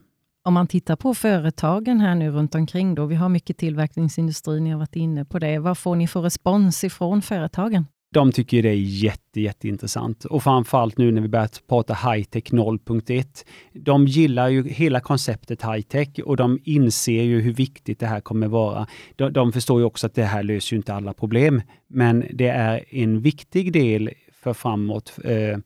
Om 0.44 0.54
man 0.54 0.68
tittar 0.68 0.96
på 0.96 1.14
företagen 1.14 2.00
här 2.00 2.16
nu 2.16 2.32
runt 2.32 2.56
omkring, 2.56 2.96
då, 2.96 3.06
vi 3.06 3.16
har 3.16 3.30
mycket 3.30 3.58
tillverkningsindustri, 3.58 4.60
ni 4.60 4.70
har 4.70 4.80
varit 4.80 4.96
inne 4.96 5.26
på 5.26 5.40
det. 5.40 5.60
Vad 5.60 5.78
får 5.78 5.96
ni 5.96 6.08
för 6.08 6.22
respons 6.22 6.84
ifrån 6.84 7.22
företagen? 7.22 7.86
De 8.14 8.32
tycker 8.32 8.64
det 8.64 8.70
är 8.70 9.04
jätte, 9.04 9.42
jätteintressant 9.42 10.26
och 10.26 10.44
framförallt 10.44 10.98
nu 10.98 11.12
när 11.12 11.22
vi 11.22 11.28
börjat 11.28 11.62
prata 11.68 11.94
high-tech 11.94 12.44
0.1. 12.44 13.46
De 13.74 14.08
gillar 14.08 14.48
ju 14.48 14.70
hela 14.70 15.00
konceptet 15.00 15.62
high-tech 15.62 16.20
och 16.26 16.38
de 16.38 16.60
inser 16.64 17.24
ju 17.24 17.42
hur 17.42 17.54
viktigt 17.54 18.00
det 18.00 18.08
här 18.08 18.20
kommer 18.20 18.48
vara. 18.48 18.88
De, 19.16 19.34
de 19.34 19.52
förstår 19.52 19.80
ju 19.80 19.86
också 19.86 20.08
att 20.08 20.16
det 20.16 20.24
här 20.24 20.44
löser 20.44 20.74
ju 20.74 20.78
inte 20.78 20.94
alla 20.94 21.14
problem, 21.14 21.62
men 21.88 22.26
det 22.34 22.48
är 22.48 22.84
en 22.90 23.22
viktig 23.22 23.74
del 23.74 24.10
för 24.34 24.54
framåt 24.54 25.20
eh, 25.24 25.58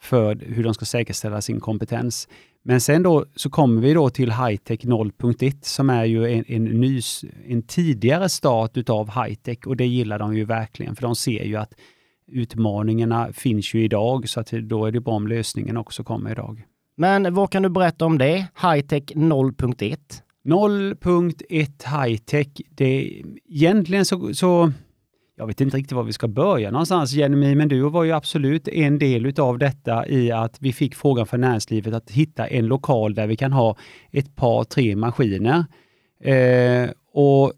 för 0.00 0.34
hur 0.46 0.64
de 0.64 0.74
ska 0.74 0.84
säkerställa 0.84 1.40
sin 1.40 1.60
kompetens. 1.60 2.28
Men 2.62 2.80
sen 2.80 3.02
då 3.02 3.24
så 3.36 3.50
kommer 3.50 3.82
vi 3.82 3.94
då 3.94 4.10
till 4.10 4.32
Hightech 4.32 4.80
0.1 4.80 5.54
som 5.62 5.90
är 5.90 6.04
ju 6.04 6.32
en, 6.32 6.44
en, 6.48 6.64
ny, 6.64 7.00
en 7.46 7.62
tidigare 7.62 8.28
start 8.28 8.76
utav 8.76 9.10
hightech 9.24 9.66
och 9.66 9.76
det 9.76 9.86
gillar 9.86 10.18
de 10.18 10.36
ju 10.36 10.44
verkligen 10.44 10.96
för 10.96 11.02
de 11.02 11.16
ser 11.16 11.44
ju 11.44 11.56
att 11.56 11.74
utmaningarna 12.26 13.32
finns 13.32 13.74
ju 13.74 13.84
idag 13.84 14.28
så 14.28 14.40
att 14.40 14.50
då 14.50 14.86
är 14.86 14.92
det 14.92 15.00
bra 15.00 15.14
om 15.14 15.26
lösningen 15.26 15.76
också 15.76 16.04
kommer 16.04 16.30
idag. 16.30 16.62
Men 16.96 17.34
vad 17.34 17.50
kan 17.50 17.62
du 17.62 17.68
berätta 17.68 18.04
om 18.04 18.18
det? 18.18 18.46
Hightech 18.62 19.02
0.1? 19.02 19.96
0.1 20.44 22.04
hightech, 22.04 22.48
det 22.70 23.22
egentligen 23.48 24.04
så, 24.04 24.34
så 24.34 24.72
jag 25.36 25.46
vet 25.46 25.60
inte 25.60 25.76
riktigt 25.76 25.92
var 25.92 26.02
vi 26.02 26.12
ska 26.12 26.28
börja 26.28 26.70
någonstans 26.70 27.12
Jenny, 27.12 27.54
men 27.54 27.68
du 27.68 27.80
var 27.80 28.04
ju 28.04 28.12
absolut 28.12 28.68
en 28.68 28.98
del 28.98 29.26
utav 29.26 29.58
detta 29.58 30.08
i 30.08 30.32
att 30.32 30.56
vi 30.60 30.72
fick 30.72 30.94
frågan 30.94 31.26
från 31.26 31.40
näringslivet 31.40 31.94
att 31.94 32.10
hitta 32.10 32.46
en 32.46 32.66
lokal 32.66 33.14
där 33.14 33.26
vi 33.26 33.36
kan 33.36 33.52
ha 33.52 33.76
ett 34.10 34.36
par, 34.36 34.64
tre 34.64 34.96
maskiner. 34.96 35.64
Eh, 36.20 36.90
och 37.12 37.52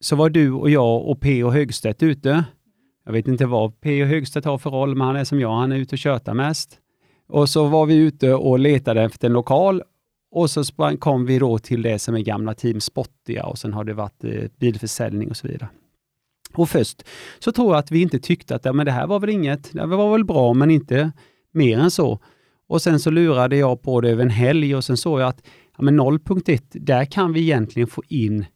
så 0.00 0.16
var 0.16 0.30
du 0.30 0.52
och 0.52 0.70
jag 0.70 1.08
och 1.08 1.20
P 1.20 1.44
och 1.44 1.52
Högstedt 1.52 2.02
ute. 2.02 2.44
Jag 3.04 3.12
vet 3.12 3.28
inte 3.28 3.46
vad 3.46 3.80
P 3.80 4.02
och 4.02 4.08
Högstedt 4.08 4.46
har 4.46 4.58
för 4.58 4.70
roll, 4.70 4.94
men 4.94 5.06
han 5.06 5.16
är 5.16 5.24
som 5.24 5.40
jag, 5.40 5.56
han 5.56 5.72
är 5.72 5.76
ute 5.76 5.94
och 5.94 5.98
tjötar 5.98 6.34
mest. 6.34 6.78
Och 7.28 7.48
så 7.48 7.68
var 7.68 7.86
vi 7.86 7.96
ute 7.96 8.34
och 8.34 8.58
letade 8.58 9.02
efter 9.02 9.28
en 9.28 9.32
lokal 9.32 9.82
och 10.30 10.50
så 10.50 10.62
kom 10.98 11.26
vi 11.26 11.38
då 11.38 11.58
till 11.58 11.82
det 11.82 11.98
som 11.98 12.14
är 12.14 12.20
gamla 12.20 12.54
Team 12.54 12.80
Spottia 12.80 13.46
och 13.46 13.58
sen 13.58 13.72
har 13.72 13.84
det 13.84 13.94
varit 13.94 14.24
eh, 14.24 14.44
bilförsäljning 14.58 15.30
och 15.30 15.36
så 15.36 15.48
vidare. 15.48 15.68
Och 16.54 16.68
först 16.68 17.02
så 17.38 17.52
tror 17.52 17.72
jag 17.72 17.78
att 17.78 17.90
vi 17.90 18.02
inte 18.02 18.18
tyckte 18.18 18.54
att 18.54 18.64
ja, 18.64 18.72
men 18.72 18.86
det 18.86 18.92
här 18.92 19.06
var 19.06 19.20
väl 19.20 19.30
inget, 19.30 19.72
det 19.72 19.86
var 19.86 20.12
väl 20.12 20.24
bra 20.24 20.54
men 20.54 20.70
inte 20.70 21.12
mer 21.52 21.78
än 21.78 21.90
så. 21.90 22.20
Och 22.68 22.82
sen 22.82 23.00
så 23.00 23.10
lurade 23.10 23.56
jag 23.56 23.82
på 23.82 24.00
det 24.00 24.10
över 24.10 24.22
en 24.22 24.30
helg 24.30 24.74
och 24.74 24.84
sen 24.84 24.96
såg 24.96 25.20
jag 25.20 25.28
att 25.28 25.42
ja, 25.78 25.84
0.1, 25.84 26.62
där 26.72 27.04
kan 27.04 27.32
vi 27.32 27.40
egentligen 27.40 27.88
få 27.88 28.02
in 28.08 28.46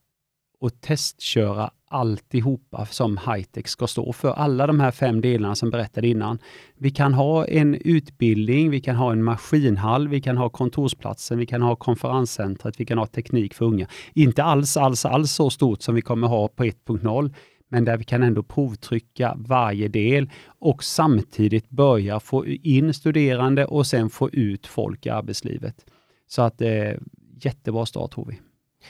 och 0.61 0.81
testköra 0.81 1.71
alltihopa 1.95 2.87
som 2.87 3.19
hightech 3.27 3.69
ska 3.69 3.87
stå 3.87 4.13
för. 4.13 4.31
Alla 4.31 4.67
de 4.67 4.81
här 4.81 4.91
fem 4.91 5.21
delarna 5.21 5.55
som 5.55 5.71
berättade 5.71 6.09
innan. 6.09 6.39
Vi 6.79 6.91
kan 6.91 7.15
ha 7.15 7.47
en 7.47 7.75
utbildning, 7.75 8.71
vi 8.71 8.81
kan 8.81 8.97
ha 8.97 9.13
en 9.13 9.25
maskinhall, 9.25 10.09
vi 10.09 10.21
kan 10.21 10.37
ha 10.37 10.49
kontorsplatsen, 10.49 11.39
vi 11.39 11.47
kan 11.47 11.63
ha 11.63 11.77
konferenscentret, 11.77 12.81
vi 12.81 12.87
kan 12.87 12.99
ha 12.99 13.07
teknik 13.07 13.55
för 13.55 13.65
unga. 13.65 13.87
Inte 14.15 14.43
alls, 14.43 14.77
alls, 14.77 15.05
alls 15.05 15.33
så 15.33 15.51
stort 15.51 15.83
som 15.83 15.95
vi 15.95 16.03
kommer 16.03 16.29
ha 16.29 16.49
på 16.49 16.65
1.0, 16.65 17.35
men 17.75 17.85
där 17.85 17.97
vi 17.97 18.05
kan 18.05 18.23
ändå 18.23 18.43
provtrycka 18.43 19.35
varje 19.37 19.89
del 19.89 20.31
och 20.47 20.85
samtidigt 20.85 21.71
börja 21.71 22.21
få 22.21 22.47
in 22.47 22.95
studerande 22.95 23.65
och 23.65 23.87
sen 23.87 24.11
få 24.11 24.31
ut 24.31 24.67
folk 24.67 25.07
i 25.07 25.11
arbetslivet. 25.11 25.87
Så 26.27 26.43
att 26.43 26.61
eh, 26.61 26.93
jättebra 27.41 27.87
start 27.87 28.13
tror 28.13 28.27
vi. 28.27 28.41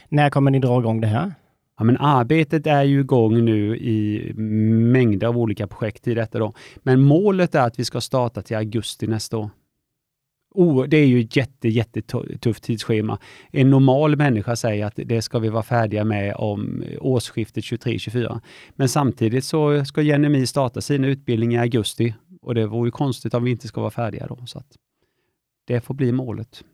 När 0.08 0.30
kommer 0.30 0.50
ni 0.50 0.58
dra 0.58 0.80
igång 0.80 1.00
det 1.00 1.06
här? 1.06 1.34
Ja, 1.78 1.84
men 1.84 1.96
arbetet 1.96 2.66
är 2.66 2.82
ju 2.82 3.00
igång 3.00 3.44
nu 3.44 3.76
i 3.76 4.32
mängder 4.92 5.26
av 5.26 5.38
olika 5.38 5.66
projekt 5.66 6.08
i 6.08 6.14
detta. 6.14 6.38
Då. 6.38 6.52
Men 6.76 7.00
målet 7.00 7.54
är 7.54 7.66
att 7.66 7.78
vi 7.78 7.84
ska 7.84 8.00
starta 8.00 8.42
till 8.42 8.56
augusti 8.56 9.06
nästa 9.06 9.36
år. 9.36 9.50
Oh, 10.54 10.84
det 10.84 10.96
är 10.96 11.06
ju 11.06 11.20
ett 11.20 11.36
jätte, 11.36 11.68
jättetufft 11.68 12.64
tidsschema. 12.64 13.18
En 13.50 13.70
normal 13.70 14.16
människa 14.16 14.56
säger 14.56 14.86
att 14.86 14.94
det 14.96 15.22
ska 15.22 15.38
vi 15.38 15.48
vara 15.48 15.62
färdiga 15.62 16.04
med 16.04 16.34
om 16.36 16.84
årsskiftet 17.00 17.64
23-24. 17.64 18.40
Men 18.74 18.88
samtidigt 18.88 19.44
så 19.44 19.84
ska 19.84 20.02
Jenny 20.02 20.46
starta 20.46 20.80
sina 20.80 21.06
utbildningar 21.06 21.60
i 21.60 21.62
augusti 21.62 22.14
och 22.42 22.54
det 22.54 22.66
vore 22.66 22.88
ju 22.88 22.90
konstigt 22.90 23.34
om 23.34 23.44
vi 23.44 23.50
inte 23.50 23.68
ska 23.68 23.80
vara 23.80 23.90
färdiga 23.90 24.26
då. 24.26 24.38
Så 24.46 24.62
det 25.66 25.80
får 25.80 25.94
bli 25.94 26.12
målet. 26.12 26.64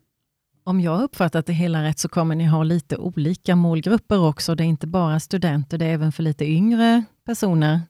Om 0.64 0.80
jag 0.80 0.96
har 0.96 1.04
uppfattat 1.04 1.46
det 1.46 1.52
hela 1.52 1.82
rätt 1.82 1.98
så 1.98 2.08
kommer 2.08 2.34
ni 2.34 2.44
ha 2.44 2.62
lite 2.62 2.96
olika 2.96 3.56
målgrupper 3.56 4.20
också. 4.28 4.54
Det 4.54 4.64
är 4.64 4.66
inte 4.66 4.86
bara 4.86 5.20
studenter, 5.20 5.78
det 5.78 5.84
är 5.86 5.94
även 5.94 6.12
för 6.12 6.22
lite 6.22 6.44
yngre 6.44 7.04
personer. 7.26 7.80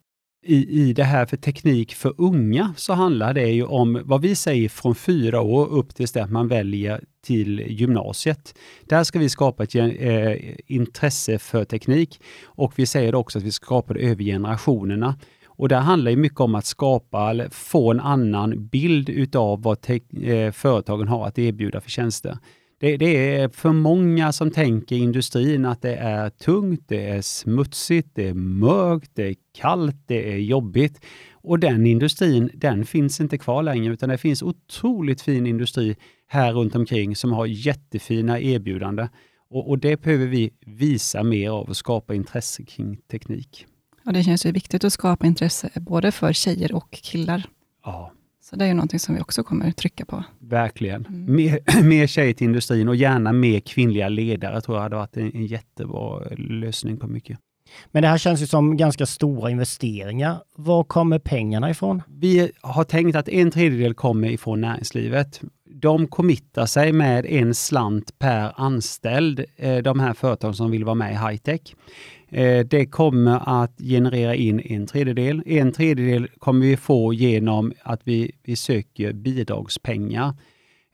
I, 0.43 0.81
I 0.81 0.93
det 0.93 1.05
här 1.05 1.27
för 1.27 1.37
teknik 1.37 1.95
för 1.95 2.15
unga 2.19 2.75
så 2.77 2.93
handlar 2.93 3.35
det 3.35 3.49
ju 3.49 3.65
om 3.65 4.01
vad 4.05 4.21
vi 4.21 4.35
säger 4.35 4.69
från 4.69 4.95
fyra 4.95 5.41
år 5.41 5.67
upp 5.67 5.95
tills 5.95 6.17
att 6.17 6.31
man 6.31 6.49
väljer 6.49 7.05
till 7.25 7.61
gymnasiet. 7.69 8.55
Där 8.85 9.05
ska 9.05 9.19
vi 9.19 9.29
skapa 9.29 9.65
ett 9.65 9.75
eh, 9.75 10.35
intresse 10.67 11.39
för 11.39 11.65
teknik 11.65 12.21
och 12.45 12.73
vi 12.77 12.87
säger 12.87 13.15
också 13.15 13.39
att 13.39 13.45
vi 13.45 13.53
skapar 13.53 13.95
det 13.95 14.01
över 14.01 14.25
generationerna. 14.25 15.15
Och 15.47 15.69
det 15.69 15.77
handlar 15.77 16.17
mycket 16.17 16.41
om 16.41 16.55
att 16.55 16.67
skapa, 16.67 17.31
eller 17.31 17.49
få 17.49 17.91
en 17.91 18.01
annan 18.01 18.69
bild 18.69 19.09
utav 19.09 19.63
vad 19.63 19.91
eh, 19.91 20.53
företagen 20.53 21.09
har 21.09 21.27
att 21.27 21.39
erbjuda 21.39 21.81
för 21.81 21.91
tjänster. 21.91 22.39
Det, 22.81 22.97
det, 22.97 23.37
är 23.37 23.49
för 23.49 23.73
många 23.73 24.33
som 24.33 24.51
tänker 24.51 24.97
industrin 24.97 25.65
att 25.65 25.83
det 25.83 25.95
är 25.95 26.31
tungt, 26.31 26.85
det 26.89 27.09
är 27.09 27.23
smutsigt, 27.23 28.09
det 28.15 28.29
är 28.29 28.35
mörkt, 28.35 29.11
det 29.15 29.29
är 29.29 29.35
kallt, 29.55 29.97
det 30.07 30.33
är 30.33 30.37
jobbigt. 30.37 31.01
Och 31.33 31.59
den 31.59 31.87
industrin, 31.87 32.51
den 32.55 32.87
finns 32.87 33.21
inte 33.21 33.39
kvar 33.39 33.63
längre, 33.63 33.93
utan 33.93 34.09
det 34.09 34.19
finns 34.19 34.43
otroligt 34.43 35.23
fin 35.23 35.47
industri 35.47 35.97
här 36.27 36.53
runt 36.53 36.75
omkring 36.75 37.17
som 37.17 37.33
har 37.33 37.47
jättefina 37.47 38.41
erbjudanden. 38.41 39.09
Och, 39.51 39.69
och 39.69 39.79
det 39.79 40.03
behöver 40.03 40.27
vi 40.27 40.51
visa 40.67 41.23
mer 41.23 41.51
av 41.51 41.69
och 41.69 41.77
skapa 41.77 42.15
intresse 42.15 42.65
kring 42.65 42.97
teknik. 42.97 43.67
Och 44.07 44.13
det 44.13 44.23
känns 44.23 44.47
ju 44.47 44.53
viktigt 44.53 44.85
att 44.85 44.93
skapa 44.93 45.27
intresse 45.27 45.71
både 45.75 46.13
för 46.13 46.33
tjejer 46.33 46.75
och 46.75 46.91
killar. 46.91 47.45
Ja. 47.85 48.13
Så 48.51 48.57
det 48.57 48.65
är 48.65 48.69
ju 48.69 48.75
någonting 48.75 48.99
som 48.99 49.15
vi 49.15 49.21
också 49.21 49.43
kommer 49.43 49.71
trycka 49.71 50.05
på. 50.05 50.25
Verkligen. 50.39 51.07
Mm. 51.07 51.37
Mer, 51.37 51.83
mer 51.83 52.07
tjejer 52.07 52.33
till 52.33 52.45
industrin 52.45 52.89
och 52.89 52.97
gärna 52.97 53.33
mer 53.33 53.61
kvinnliga 53.61 54.09
ledare 54.09 54.61
tror 54.61 54.77
jag 54.77 54.83
hade 54.83 54.97
varit 54.97 55.17
en, 55.17 55.35
en 55.35 55.47
jättebra 55.47 56.21
lösning 56.37 56.97
på 56.97 57.07
mycket. 57.07 57.39
Men 57.87 58.03
det 58.03 58.09
här 58.09 58.19
känns 58.19 58.43
ju 58.43 58.47
som 58.47 58.77
ganska 58.77 59.07
stora 59.07 59.51
investeringar. 59.51 60.43
Var 60.57 60.85
kommer 60.85 61.19
pengarna 61.19 61.71
ifrån? 61.71 62.03
Vi 62.09 62.51
har 62.61 62.85
tänkt 62.85 63.17
att 63.17 63.29
en 63.29 63.51
tredjedel 63.51 63.95
kommer 63.95 64.29
ifrån 64.29 64.61
näringslivet. 64.61 65.41
De 65.65 66.07
committar 66.07 66.67
sig 66.67 66.93
med 66.93 67.27
en 67.27 67.55
slant 67.55 68.19
per 68.19 68.53
anställd, 68.57 69.45
eh, 69.57 69.77
de 69.77 70.01
här 70.01 70.13
företagen 70.13 70.55
som 70.55 70.71
vill 70.71 70.85
vara 70.85 70.95
med 70.95 71.13
i 71.13 71.15
high-tech. 71.15 71.61
Eh, 71.61 72.20
Eh, 72.31 72.67
det 72.67 72.87
kommer 72.87 73.63
att 73.63 73.79
generera 73.79 74.35
in 74.35 74.61
en 74.61 74.87
tredjedel. 74.87 75.43
En 75.47 75.73
tredjedel 75.73 76.29
kommer 76.39 76.67
vi 76.67 76.77
få 76.77 77.13
genom 77.15 77.73
att 77.83 78.01
vi, 78.05 78.33
vi 78.43 78.57
söker 78.57 79.13
bidragspengar. 79.13 80.35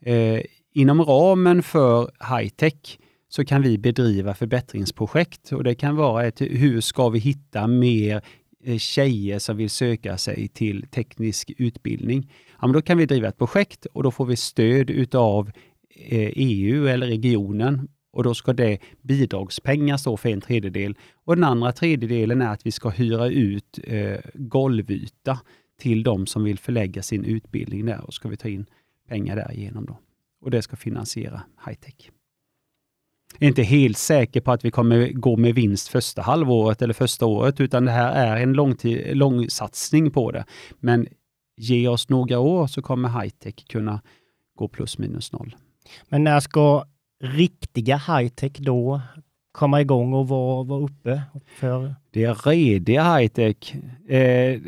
Eh, 0.03 0.41
inom 0.75 1.03
ramen 1.03 1.63
för 1.63 2.11
high-tech 2.31 2.99
så 3.29 3.45
kan 3.45 3.63
vi 3.63 3.79
bedriva 3.79 4.35
förbättringsprojekt 4.35 5.53
och 5.53 5.65
det 5.65 5.75
kan 5.75 5.97
vara 5.97 6.27
ett 6.27 6.41
hur 6.41 6.81
ska 6.81 7.09
vi 7.09 7.19
hitta 7.19 7.67
mer 7.67 8.23
eh, 8.65 8.79
tjejer 8.79 9.39
som 9.39 9.57
vill 9.57 9.71
söka 9.71 10.19
sig 10.19 10.49
till 10.49 10.87
teknisk 10.91 11.53
utbildning. 11.59 12.33
Ja, 12.61 12.67
men 12.67 12.73
då 12.73 12.83
kan 12.83 12.99
vi 12.99 13.07
driva 13.07 13.29
ett 13.29 13.39
projekt 13.39 13.87
och 13.87 14.03
då 14.03 14.11
får 14.11 14.27
vi 14.27 14.37
stöd 14.37 14.91
utav 14.91 15.51
eh, 16.09 16.31
EU 16.35 16.87
eller 16.87 17.07
regionen 17.07 17.89
och 18.17 18.23
då 18.23 18.35
ska 18.35 18.53
det 18.53 18.79
bidragspengar 19.03 19.97
stå 19.97 20.17
för 20.17 20.29
en 20.29 20.41
tredjedel. 20.41 20.95
Och 21.25 21.37
den 21.37 21.45
andra 21.45 21.73
tredjedelen 21.73 22.43
är 22.43 22.49
att 22.49 22.67
vi 22.67 22.71
ska 22.71 22.89
hyra 22.89 23.27
ut 23.27 23.79
eh, 23.85 24.19
golvyta 24.35 25.41
till 25.81 26.03
de 26.03 26.27
som 26.27 26.45
vill 26.45 26.59
förlägga 26.59 27.03
sin 27.03 27.25
utbildning 27.25 27.87
där 27.87 28.01
och 28.07 28.15
ska 28.15 28.29
vi 28.29 28.37
ta 28.37 28.49
in 28.49 28.67
pengar 29.09 29.37
därigenom. 29.37 29.87
Då. 29.87 29.99
Och 30.41 30.51
det 30.51 30.63
ska 30.63 30.77
finansiera 30.77 31.43
high-tech. 31.67 32.11
Jag 33.39 33.43
är 33.43 33.49
inte 33.49 33.63
helt 33.63 33.99
säker 33.99 34.41
på 34.41 34.53
att 34.53 34.65
vi 34.65 34.71
kommer 34.71 35.09
gå 35.13 35.37
med 35.37 35.55
vinst 35.55 35.89
första 35.89 36.23
halvåret 36.23 36.83
eller 36.83 36.95
första 36.95 37.27
året, 37.27 37.61
utan 37.61 37.85
det 37.85 37.91
här 37.91 38.27
är 38.27 38.43
en 38.43 38.53
lång, 38.53 38.77
lång 39.13 39.51
satsning 39.51 40.11
på 40.11 40.31
det. 40.33 40.45
Men 40.81 41.07
ge 41.57 41.89
oss 41.89 42.09
några 42.09 42.39
år 42.39 42.67
så 42.67 42.83
kommer 42.83 43.09
high-tech 43.09 43.69
kunna 43.69 44.03
gå 44.55 44.69
plus 44.69 44.99
minus 44.99 45.33
noll. 45.33 45.57
Men 46.09 46.25
när 46.25 46.41
ska 46.41 46.85
riktiga 47.21 47.97
high-tech 47.97 48.53
då 48.59 49.01
komma 49.53 49.81
igång 49.81 50.13
och 50.13 50.29
vara, 50.29 50.65
vara 50.65 50.85
uppe? 50.85 51.23
För... 51.47 51.95
Det 52.11 52.25
är 52.25 52.35
rediga 52.35 53.17
high-tech. 53.17 53.75
Eh, 54.09 54.61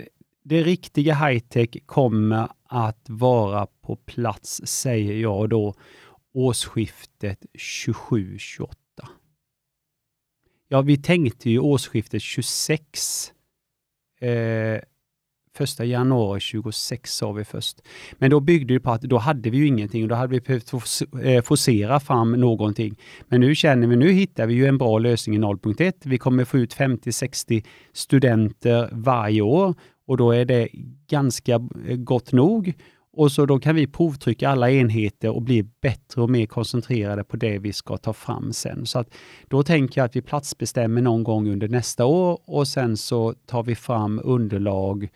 det 0.42 0.62
riktiga 0.62 1.14
high-tech 1.14 1.86
kommer 1.86 2.48
att 2.64 3.06
vara 3.08 3.66
på 3.66 3.96
plats, 3.96 4.60
säger 4.64 5.14
jag 5.14 5.48
då, 5.48 5.74
årsskiftet 6.34 7.46
27-28. 7.58 8.68
Ja, 10.68 10.80
vi 10.80 10.96
tänkte 10.96 11.50
ju 11.50 11.58
årsskiftet 11.58 12.22
26. 12.22 13.32
Eh, 14.20 14.80
1 15.60 15.78
januari 15.86 16.40
26 16.40 17.14
sa 17.14 17.32
vi 17.32 17.44
först. 17.44 17.80
Men 18.18 18.30
då 18.30 18.40
byggde 18.40 18.74
det 18.74 18.80
på 18.80 18.90
att 18.90 19.02
då 19.02 19.18
hade 19.18 19.50
vi 19.50 19.56
ju 19.58 19.66
ingenting 19.66 20.02
och 20.02 20.08
då 20.08 20.14
hade 20.14 20.32
vi 20.32 20.40
behövt 20.40 20.72
eh, 21.22 21.42
forcera 21.42 22.00
fram 22.00 22.32
någonting. 22.32 22.96
Men 23.28 23.40
nu 23.40 23.54
känner 23.54 23.86
vi, 23.86 23.96
nu 23.96 24.10
hittar 24.10 24.46
vi 24.46 24.54
ju 24.54 24.66
en 24.66 24.78
bra 24.78 24.98
lösning 24.98 25.36
i 25.36 25.38
0.1. 25.38 25.92
Vi 26.04 26.18
kommer 26.18 26.44
få 26.44 26.58
ut 26.58 26.76
50-60 26.76 27.64
studenter 27.92 28.88
varje 28.92 29.42
år 29.42 29.74
och 30.06 30.16
då 30.16 30.30
är 30.30 30.44
det 30.44 30.68
ganska 31.10 31.54
eh, 31.88 31.96
gott 31.96 32.32
nog. 32.32 32.74
Och 33.12 33.32
så 33.32 33.46
då 33.46 33.58
kan 33.58 33.74
vi 33.74 33.86
provtrycka 33.86 34.48
alla 34.48 34.70
enheter 34.70 35.30
och 35.30 35.42
bli 35.42 35.62
bättre 35.62 36.22
och 36.22 36.30
mer 36.30 36.46
koncentrerade 36.46 37.24
på 37.24 37.36
det 37.36 37.58
vi 37.58 37.72
ska 37.72 37.96
ta 37.96 38.12
fram 38.12 38.52
sen. 38.52 38.86
Så 38.86 38.98
att 38.98 39.14
då 39.48 39.62
tänker 39.62 40.00
jag 40.00 40.04
att 40.04 40.16
vi 40.16 40.22
platsbestämmer 40.22 41.02
någon 41.02 41.24
gång 41.24 41.48
under 41.48 41.68
nästa 41.68 42.04
år 42.04 42.38
och 42.46 42.68
sen 42.68 42.96
så 42.96 43.34
tar 43.46 43.62
vi 43.62 43.74
fram 43.74 44.20
underlag 44.24 45.08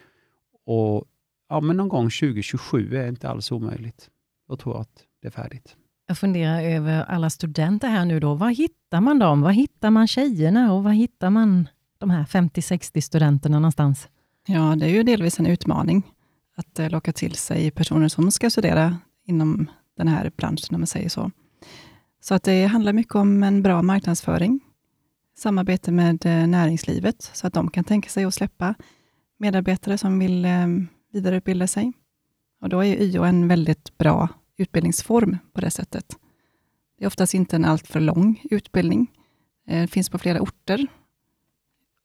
och 0.66 1.04
ja, 1.48 1.60
men 1.60 1.76
någon 1.76 1.88
gång 1.88 2.04
2027 2.04 2.96
är 2.96 3.08
inte 3.08 3.28
alls 3.28 3.52
omöjligt. 3.52 4.10
Då 4.48 4.56
tror 4.56 4.74
jag 4.74 4.80
att 4.80 5.04
det 5.22 5.28
är 5.28 5.32
färdigt. 5.32 5.76
Jag 6.06 6.18
funderar 6.18 6.62
över 6.62 7.04
alla 7.04 7.30
studenter 7.30 7.88
här 7.88 8.04
nu 8.04 8.20
då. 8.20 8.34
Var 8.34 8.50
hittar 8.50 9.00
man 9.00 9.18
dem? 9.18 9.40
Var 9.40 9.50
hittar 9.50 9.90
man 9.90 10.06
tjejerna 10.06 10.72
och 10.72 10.84
var 10.84 10.90
hittar 10.90 11.30
man 11.30 11.68
de 11.98 12.10
här 12.10 12.24
50-60 12.24 13.00
studenterna 13.00 13.58
någonstans? 13.58 14.08
Ja, 14.46 14.76
det 14.76 14.86
är 14.86 14.90
ju 14.90 15.02
delvis 15.02 15.38
en 15.38 15.46
utmaning 15.46 16.02
att 16.56 16.78
eh, 16.78 16.90
locka 16.90 17.12
till 17.12 17.34
sig 17.34 17.70
personer 17.70 18.08
som 18.08 18.30
ska 18.30 18.50
studera 18.50 18.98
inom 19.26 19.70
den 19.96 20.08
här 20.08 20.32
branschen, 20.36 20.74
om 20.74 20.80
man 20.80 20.86
säger 20.86 21.08
så. 21.08 21.30
Så 22.20 22.34
att 22.34 22.42
det 22.42 22.66
handlar 22.66 22.92
mycket 22.92 23.14
om 23.14 23.42
en 23.42 23.62
bra 23.62 23.82
marknadsföring, 23.82 24.60
samarbete 25.38 25.92
med 25.92 26.26
eh, 26.26 26.46
näringslivet, 26.46 27.30
så 27.32 27.46
att 27.46 27.52
de 27.52 27.70
kan 27.70 27.84
tänka 27.84 28.08
sig 28.08 28.24
att 28.24 28.34
släppa 28.34 28.74
medarbetare 29.42 29.98
som 29.98 30.18
vill 30.18 30.44
eh, 30.44 30.66
vidareutbilda 31.12 31.66
sig. 31.66 31.92
Och 32.60 32.68
då 32.68 32.84
är 32.84 33.02
YO 33.02 33.22
en 33.22 33.48
väldigt 33.48 33.98
bra 33.98 34.28
utbildningsform 34.56 35.38
på 35.52 35.60
det 35.60 35.70
sättet. 35.70 36.16
Det 36.98 37.04
är 37.04 37.06
oftast 37.06 37.34
inte 37.34 37.56
en 37.56 37.64
alltför 37.64 38.00
lång 38.00 38.42
utbildning. 38.50 39.10
Det 39.66 39.90
finns 39.90 40.10
på 40.10 40.18
flera 40.18 40.40
orter. 40.40 40.86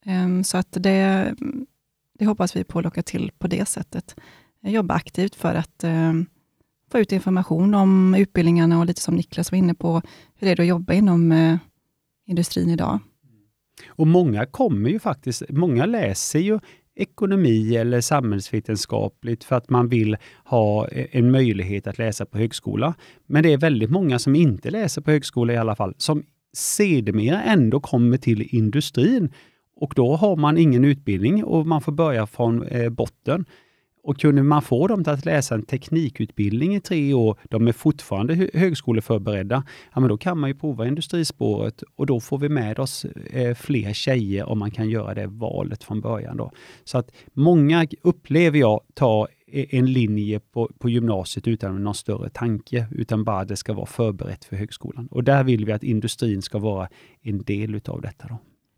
Ehm, 0.05 0.43
så 0.43 0.57
att 0.57 0.71
det, 0.71 1.35
det 2.19 2.25
hoppas 2.25 2.55
vi 2.55 2.63
på 2.63 2.79
att 2.79 2.85
locka 2.85 3.03
till 3.03 3.31
på 3.39 3.47
det 3.47 3.65
sättet. 3.65 4.15
Eh, 4.63 4.71
jobba 4.71 4.93
aktivt 4.93 5.35
för 5.35 5.55
att 5.55 5.83
eh, 5.83 6.13
få 6.91 6.99
ut 6.99 7.11
information 7.11 7.73
om 7.73 8.15
utbildningarna 8.15 8.79
och 8.79 8.85
lite 8.85 9.01
som 9.01 9.15
Niklas 9.15 9.51
var 9.51 9.57
inne 9.57 9.73
på, 9.73 10.01
hur 10.35 10.47
är 10.47 10.55
det 10.55 10.63
att 10.63 10.67
jobba 10.67 10.93
inom 10.93 11.59
industrin 12.25 12.69
idag? 12.69 12.99
Och 13.87 14.07
många 14.07 14.45
kommer 14.45 14.89
ju 14.89 14.99
faktiskt, 14.99 15.43
många 15.49 15.85
läser 15.85 16.39
ju 16.39 16.59
ekonomi 16.97 17.75
eller 17.75 18.01
samhällsvetenskapligt 18.01 19.43
för 19.43 19.55
att 19.55 19.69
man 19.69 19.87
vill 19.87 20.17
ha 20.45 20.87
e-, 20.87 21.07
en 21.11 21.31
möjlighet 21.31 21.87
att 21.87 21.97
läsa 21.97 22.25
på 22.25 22.37
högskola. 22.37 22.93
Men 23.25 23.43
det 23.43 23.53
är 23.53 23.57
väldigt 23.57 23.89
många 23.89 24.19
som 24.19 24.35
inte 24.35 24.69
läser 24.69 25.01
på 25.01 25.11
högskola 25.11 25.53
i 25.53 25.57
alla 25.57 25.75
fall, 25.75 25.93
som 25.97 26.23
sedermera 26.53 27.41
ändå 27.41 27.79
kommer 27.79 28.17
till 28.17 28.55
industrin. 28.55 29.33
Och 29.75 29.93
då 29.95 30.15
har 30.15 30.35
man 30.35 30.57
ingen 30.57 30.85
utbildning 30.85 31.43
och 31.43 31.67
man 31.67 31.81
får 31.81 31.91
börja 31.91 32.27
från 32.27 32.63
eh, 32.63 32.89
botten. 32.89 33.45
Och 34.07 34.19
kunde 34.19 34.43
man 34.43 34.61
få 34.61 34.87
dem 34.87 35.03
att 35.07 35.25
läsa 35.25 35.55
en 35.55 35.65
teknikutbildning 35.65 36.75
i 36.75 36.79
tre 36.79 37.13
år, 37.13 37.39
de 37.43 37.67
är 37.67 37.71
fortfarande 37.71 38.49
högskoleförberedda, 38.53 39.63
ja, 39.93 39.99
men 39.99 40.09
då 40.09 40.17
kan 40.17 40.39
man 40.39 40.49
ju 40.49 40.55
prova 40.55 40.87
industrispåret 40.87 41.83
och 41.95 42.05
då 42.05 42.19
får 42.19 42.37
vi 42.37 42.49
med 42.49 42.79
oss 42.79 43.05
eh, 43.05 43.55
fler 43.55 43.93
tjejer 43.93 44.49
om 44.49 44.59
man 44.59 44.71
kan 44.71 44.89
göra 44.89 45.13
det 45.13 45.27
valet 45.27 45.83
från 45.83 46.01
början. 46.01 46.37
Då. 46.37 46.51
Så 46.83 46.97
att 46.97 47.11
många, 47.33 47.87
upplever 48.01 48.59
jag, 48.59 48.81
tar 48.93 49.27
eh, 49.47 49.65
en 49.69 49.93
linje 49.93 50.39
på, 50.39 50.71
på 50.79 50.89
gymnasiet 50.89 51.47
utan 51.47 51.83
någon 51.83 51.95
större 51.95 52.29
tanke, 52.29 52.87
utan 52.91 53.23
bara 53.23 53.39
att 53.39 53.47
det 53.47 53.55
ska 53.55 53.73
vara 53.73 53.85
förberett 53.85 54.45
för 54.45 54.55
högskolan. 54.55 55.07
Och 55.11 55.23
där 55.23 55.43
vill 55.43 55.65
vi 55.65 55.71
att 55.71 55.83
industrin 55.83 56.41
ska 56.41 56.59
vara 56.59 56.89
en 57.21 57.43
del 57.43 57.75
utav 57.75 58.01
detta. 58.01 58.27
Då. 58.27 58.37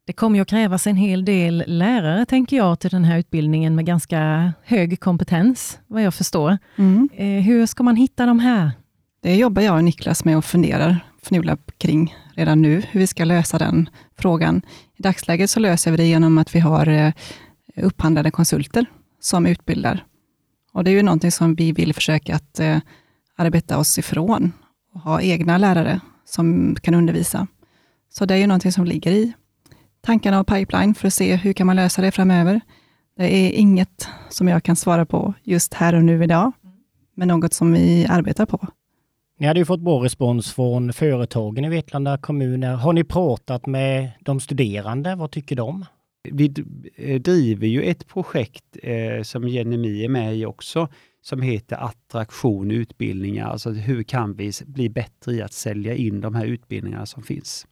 Det 0.10 0.14
kommer 0.14 0.36
ju 0.38 0.42
att 0.42 0.48
krävas 0.48 0.88
en 0.88 0.96
hel 0.96 1.26
del 1.26 1.64
lärare, 1.68 2.26
tänker 2.26 2.58
jag, 2.58 2.80
till 2.80 2.90
den 2.90 3.04
här 3.04 3.18
utbildningen 3.18 3.76
med 3.76 3.86
ganska 3.86 4.54
hög 4.64 5.00
kompetens, 5.00 5.80
vad 5.88 6.04
jag 6.04 6.14
förstår. 6.14 6.58
Mm. 6.76 7.10
Eh, 7.14 7.44
hur 7.44 7.66
ska 7.66 7.84
man 7.84 7.96
hitta 7.96 8.26
de 8.26 8.40
här? 8.40 8.72
Det 9.22 9.36
jobbar 9.36 9.62
jag 9.62 9.76
och 9.76 9.84
Niklas 9.84 10.26
med 10.26 10.38
och 10.38 10.46
funderar, 10.46 11.00
fnular 11.24 11.58
kring 11.78 12.16
redan 12.34 12.62
nu, 12.62 12.84
hur 12.92 13.00
vi 13.00 13.08
ska 13.08 13.26
lösa 13.26 13.58
den 13.58 13.90
frågan. 14.18 14.62
I 14.98 15.02
dagsläget 15.02 15.50
så 15.50 15.60
löser 15.60 15.92
vi 15.92 15.98
det 15.98 16.08
genom 16.08 16.38
att 16.38 16.56
vi 16.56 16.60
har 16.60 16.88
eh, 16.88 17.14
upphandlade 17.76 18.32
konsulter 18.32 18.86
som 19.20 19.46
utbildar. 19.46 20.06
Och 20.74 20.84
Det 20.84 20.92
är 20.92 20.96
ju 20.96 21.04
någonting 21.04 21.32
som 21.32 21.56
vi 21.56 21.72
vill 21.72 21.94
försöka 21.94 22.36
att 22.36 22.60
eh, 22.60 22.78
arbeta 23.38 23.78
oss 23.78 23.98
ifrån 23.98 24.52
och 24.94 25.02
ha 25.02 25.22
egna 25.22 25.58
lärare 25.58 26.00
som 26.26 26.76
kan 26.82 26.94
undervisa. 26.94 27.48
Så 28.10 28.26
det 28.26 28.34
är 28.34 28.38
ju 28.38 28.48
någonting 28.48 28.72
som 28.72 28.86
ligger 28.86 29.12
i 29.12 29.34
tankarna 30.02 30.40
och 30.40 30.48
pipeline 30.48 30.96
för 30.96 31.08
att 31.08 31.14
se 31.14 31.36
hur 31.36 31.54
kan 31.54 31.68
man 31.68 31.76
lösa 31.76 32.02
det 32.02 32.12
framöver. 32.12 32.62
Det 33.18 33.36
är 33.36 33.52
inget 33.52 34.08
som 34.30 34.48
jag 34.48 34.64
kan 34.64 34.76
svara 34.76 35.06
på 35.06 35.34
just 35.44 35.74
här 35.74 35.96
och 35.96 36.04
nu 36.04 36.24
idag, 36.24 36.52
men 37.16 37.28
något 37.28 37.54
som 37.54 37.74
vi 37.74 38.06
arbetar 38.10 38.46
på. 38.46 38.68
Ni 39.40 39.48
hade 39.48 39.60
ju 39.60 39.66
fått 39.66 39.80
bra 39.80 40.04
respons 40.04 40.54
från 40.54 40.94
företagen 40.94 41.66
i 41.66 41.70
Vetlanda 41.70 42.18
kommuner. 42.18 42.76
Har 42.76 42.94
ni 42.94 43.04
pratat 43.04 43.66
med 43.66 44.12
de 44.20 44.40
studerande? 44.40 45.16
Vad 45.16 45.32
tycker 45.32 45.56
de? 45.56 45.86
Vi 46.32 46.54
eh, 46.96 47.22
driver 47.22 47.68
ju 47.68 47.84
ett 47.84 48.08
projekt 48.08 48.78
eh, 48.84 49.24
som 49.24 49.48
Jenny 49.48 50.04
är 50.04 50.10
med 50.10 50.38
i 50.38 50.46
också, 50.46 50.88
som 51.22 51.42
heter 51.42 51.78
Attraktion 51.78 52.72
utbildningar. 52.72 53.50
Alltså 53.50 53.70
hur 53.70 54.04
kan 54.04 54.34
vi 54.34 54.52
bli 54.66 54.90
bättre 54.90 55.34
i 55.34 55.42
att 55.42 55.54
sälja 55.54 55.96
in 55.96 56.22
de 56.22 56.36
här 56.36 56.46
utbildningarna 56.46 57.06
som 57.06 57.24
finns? 57.24 57.68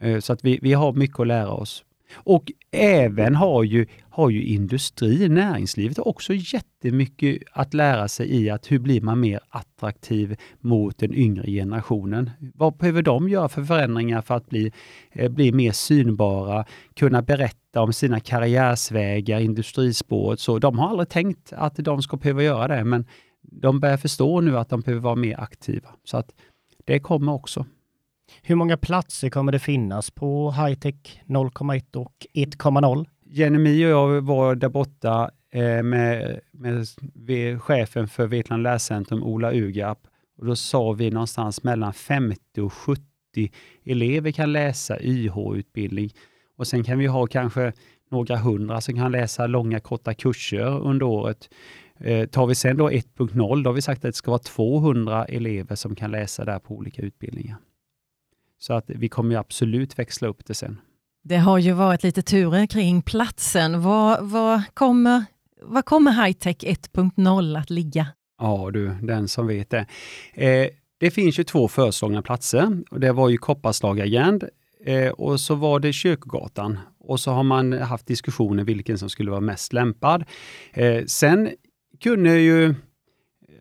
Eh, 0.00 0.20
så 0.20 0.32
att 0.32 0.44
vi, 0.44 0.58
vi 0.62 0.72
har 0.72 0.92
mycket 0.92 1.20
att 1.20 1.26
lära 1.26 1.50
oss. 1.50 1.84
Och 2.14 2.52
även 2.70 3.34
har 3.34 3.64
ju, 3.64 3.86
har 4.10 4.30
ju 4.30 4.42
industrin, 4.42 5.34
näringslivet 5.34 5.98
också 5.98 6.32
jättemycket 6.34 7.42
att 7.52 7.74
lära 7.74 8.08
sig 8.08 8.30
i 8.30 8.50
att 8.50 8.70
hur 8.70 8.78
blir 8.78 9.00
man 9.00 9.20
mer 9.20 9.40
attraktiv 9.48 10.36
mot 10.60 10.98
den 10.98 11.14
yngre 11.14 11.50
generationen? 11.50 12.30
Vad 12.54 12.76
behöver 12.76 13.02
de 13.02 13.28
göra 13.28 13.48
för 13.48 13.64
förändringar 13.64 14.22
för 14.22 14.34
att 14.34 14.48
bli, 14.48 14.72
eh, 15.12 15.30
bli 15.30 15.52
mer 15.52 15.72
synbara, 15.72 16.64
kunna 16.94 17.22
berätta 17.22 17.82
om 17.82 17.92
sina 17.92 18.20
karriärsvägar, 18.20 19.40
industrispåret. 19.40 20.40
Så 20.40 20.58
de 20.58 20.78
har 20.78 20.88
aldrig 20.88 21.08
tänkt 21.08 21.52
att 21.52 21.76
de 21.76 22.02
ska 22.02 22.16
behöva 22.16 22.42
göra 22.42 22.76
det, 22.76 22.84
men 22.84 23.06
de 23.42 23.80
börjar 23.80 23.96
förstå 23.96 24.40
nu 24.40 24.58
att 24.58 24.68
de 24.68 24.80
behöver 24.80 25.02
vara 25.02 25.16
mer 25.16 25.40
aktiva. 25.40 25.88
Så 26.04 26.16
att 26.16 26.30
det 26.84 26.98
kommer 26.98 27.32
också. 27.32 27.66
Hur 28.42 28.54
många 28.54 28.76
platser 28.76 29.30
kommer 29.30 29.52
det 29.52 29.58
finnas 29.58 30.10
på 30.10 30.50
Hightech 30.50 31.20
0,1 31.26 31.96
och 31.96 32.26
1,0? 32.34 33.06
Jenny 33.26 33.84
och 33.86 33.90
jag 33.90 34.20
var 34.20 34.54
där 34.54 34.68
borta 34.68 35.30
eh, 35.52 35.82
med, 35.82 36.40
med 37.14 37.62
chefen 37.62 38.08
för 38.08 38.26
Vetlanda 38.26 38.70
lärcentrum, 38.70 39.22
Ola 39.22 39.52
Ugarp. 39.52 39.98
Och 40.38 40.46
då 40.46 40.56
sa 40.56 40.92
vi 40.92 41.10
någonstans 41.10 41.62
mellan 41.62 41.92
50 41.92 42.60
och 42.60 42.72
70 42.72 43.02
elever 43.84 44.30
kan 44.30 44.52
läsa 44.52 45.00
YH-utbildning. 45.00 46.10
Och 46.56 46.66
sen 46.66 46.84
kan 46.84 46.98
vi 46.98 47.06
ha 47.06 47.26
kanske 47.26 47.72
några 48.10 48.36
hundra 48.36 48.80
som 48.80 48.94
kan 48.94 49.12
läsa 49.12 49.46
långa 49.46 49.80
korta 49.80 50.14
kurser 50.14 50.80
under 50.80 51.06
året. 51.06 51.48
Eh, 52.00 52.26
tar 52.26 52.46
vi 52.46 52.54
sen 52.54 52.76
då 52.76 52.90
1.0, 52.90 53.62
då 53.62 53.70
har 53.70 53.74
vi 53.74 53.82
sagt 53.82 53.98
att 53.98 54.12
det 54.12 54.16
ska 54.16 54.30
vara 54.30 54.38
200 54.38 55.24
elever 55.24 55.74
som 55.74 55.94
kan 55.94 56.10
läsa 56.10 56.44
där 56.44 56.58
på 56.58 56.74
olika 56.74 57.02
utbildningar. 57.02 57.56
Så 58.58 58.74
att 58.74 58.84
vi 58.88 59.08
kommer 59.08 59.36
absolut 59.36 59.98
växla 59.98 60.28
upp 60.28 60.46
det 60.46 60.54
sen. 60.54 60.80
Det 61.24 61.36
har 61.36 61.58
ju 61.58 61.72
varit 61.72 62.02
lite 62.02 62.22
turer 62.22 62.66
kring 62.66 63.02
platsen. 63.02 63.82
Vad, 63.82 64.30
vad 64.30 64.62
kommer, 64.74 65.24
vad 65.62 65.84
kommer 65.84 66.24
Hightech 66.24 66.56
1.0 66.56 67.58
att 67.58 67.70
ligga? 67.70 68.06
Ja 68.38 68.70
du, 68.72 68.88
den 69.02 69.28
som 69.28 69.46
vet 69.46 69.70
det. 69.70 69.86
Eh, 70.34 70.68
det 71.00 71.10
finns 71.10 71.38
ju 71.38 71.44
två 71.44 71.68
föreslagna 71.68 72.22
platser. 72.22 72.82
Det 72.98 73.12
var 73.12 73.28
ju 73.28 73.38
Kopparslagarjärn 73.38 74.40
eh, 74.84 75.08
och 75.08 75.40
så 75.40 75.54
var 75.54 75.80
det 75.80 75.92
Kyrkogatan. 75.92 76.78
Och 77.00 77.20
så 77.20 77.30
har 77.30 77.42
man 77.42 77.72
haft 77.72 78.06
diskussioner 78.06 78.64
vilken 78.64 78.98
som 78.98 79.10
skulle 79.10 79.30
vara 79.30 79.40
mest 79.40 79.72
lämpad. 79.72 80.24
Eh, 80.72 81.04
sen 81.04 81.50
kunde 82.00 82.38
ju 82.38 82.74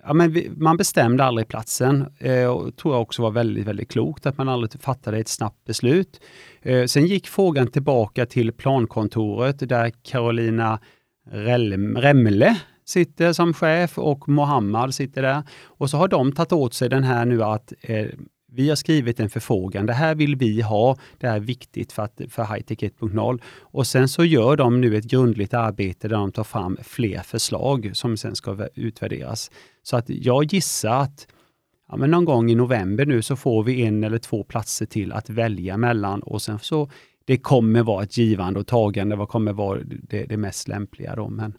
Ja, 0.08 0.14
men 0.14 0.32
vi, 0.32 0.52
man 0.58 0.78
bestämde 0.78 1.24
aldrig 1.24 1.48
platsen 1.48 2.06
eh, 2.20 2.46
och 2.46 2.76
tror 2.76 2.94
jag 2.94 3.02
också 3.02 3.22
var 3.22 3.32
väldigt, 3.32 3.68
väldigt 3.68 3.92
klokt 3.92 4.26
att 4.26 4.38
man 4.38 4.50
aldrig 4.50 4.82
fattade 4.82 5.18
ett 5.18 5.28
snabbt 5.28 5.66
beslut. 5.66 6.22
Eh, 6.62 6.86
sen 6.86 7.06
gick 7.06 7.28
frågan 7.28 7.68
tillbaka 7.68 8.26
till 8.26 8.52
plankontoret 8.52 9.70
där 9.70 9.92
Carolina 10.04 10.80
Remle 11.32 12.58
sitter 12.86 13.34
som 13.34 13.54
chef 13.54 13.98
och 13.98 14.30
Mohammad 14.30 14.96
sitter 14.96 15.22
där. 15.22 15.44
Och 15.66 15.90
så 15.90 15.98
har 15.98 16.08
de 16.08 16.32
tagit 16.32 16.54
åt 16.54 16.74
sig 16.74 16.90
den 16.90 17.04
här 17.04 17.26
nu 17.26 17.44
att 17.44 17.74
eh, 17.82 18.08
vi 18.58 18.70
har 18.70 18.76
skrivit 18.76 19.20
en 19.20 19.30
förfrågan. 19.30 19.86
Det 19.86 19.94
här 19.94 20.16
vill 20.16 20.36
vi 20.36 20.62
ha. 20.62 20.98
Det 21.18 21.28
är 21.28 21.40
viktigt 21.40 21.92
för, 21.92 22.04
att, 22.04 22.22
för 22.30 22.54
Hightech 22.54 22.80
1.0. 22.80 23.42
Och 23.60 23.88
sen 23.88 24.08
så 24.08 24.26
gör 24.26 24.56
de 24.56 24.82
nu 24.82 24.98
ett 24.98 25.04
grundligt 25.04 25.54
arbete 25.54 26.08
där 26.08 26.16
de 26.16 26.32
tar 26.32 26.44
fram 26.44 26.78
fler 26.84 27.20
förslag 27.20 27.92
som 27.94 28.18
sen 28.18 28.36
ska 28.36 28.68
utvärderas. 28.76 29.52
Så 29.84 29.98
att 29.98 30.10
jag 30.10 30.54
gissar 30.54 31.02
att 31.02 31.28
ja, 31.90 31.98
men 31.98 32.12
någon 32.12 32.26
gång 32.26 32.52
i 32.52 32.56
november 32.56 33.06
nu 33.06 33.22
så 33.22 33.36
får 33.36 33.64
vi 33.64 33.86
en 33.86 34.04
eller 34.04 34.18
två 34.18 34.44
platser 34.44 34.86
till 34.86 35.12
att 35.12 35.30
välja 35.30 35.78
mellan 35.78 36.22
och 36.22 36.42
sen 36.42 36.60
så 36.60 36.90
det 37.26 37.38
kommer 37.38 37.84
vara 37.84 38.04
ett 38.04 38.18
givande 38.18 38.60
och 38.60 38.68
tagande. 38.68 39.16
Vad 39.16 39.30
kommer 39.30 39.54
vara 39.54 39.80
det, 39.84 40.26
det 40.26 40.38
mest 40.38 40.68
lämpliga 40.68 41.16
då? 41.16 41.30
Men 41.30 41.54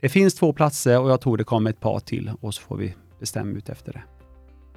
det 0.00 0.08
finns 0.08 0.34
två 0.34 0.52
platser 0.52 1.00
och 1.00 1.10
jag 1.10 1.20
tror 1.20 1.36
det 1.36 1.44
kommer 1.44 1.70
ett 1.70 1.80
par 1.80 2.00
till 2.00 2.30
och 2.40 2.54
så 2.54 2.62
får 2.62 2.76
vi 2.76 2.94
bestämma 3.18 3.58
ut 3.58 3.68
efter 3.68 3.92
det. 3.92 4.19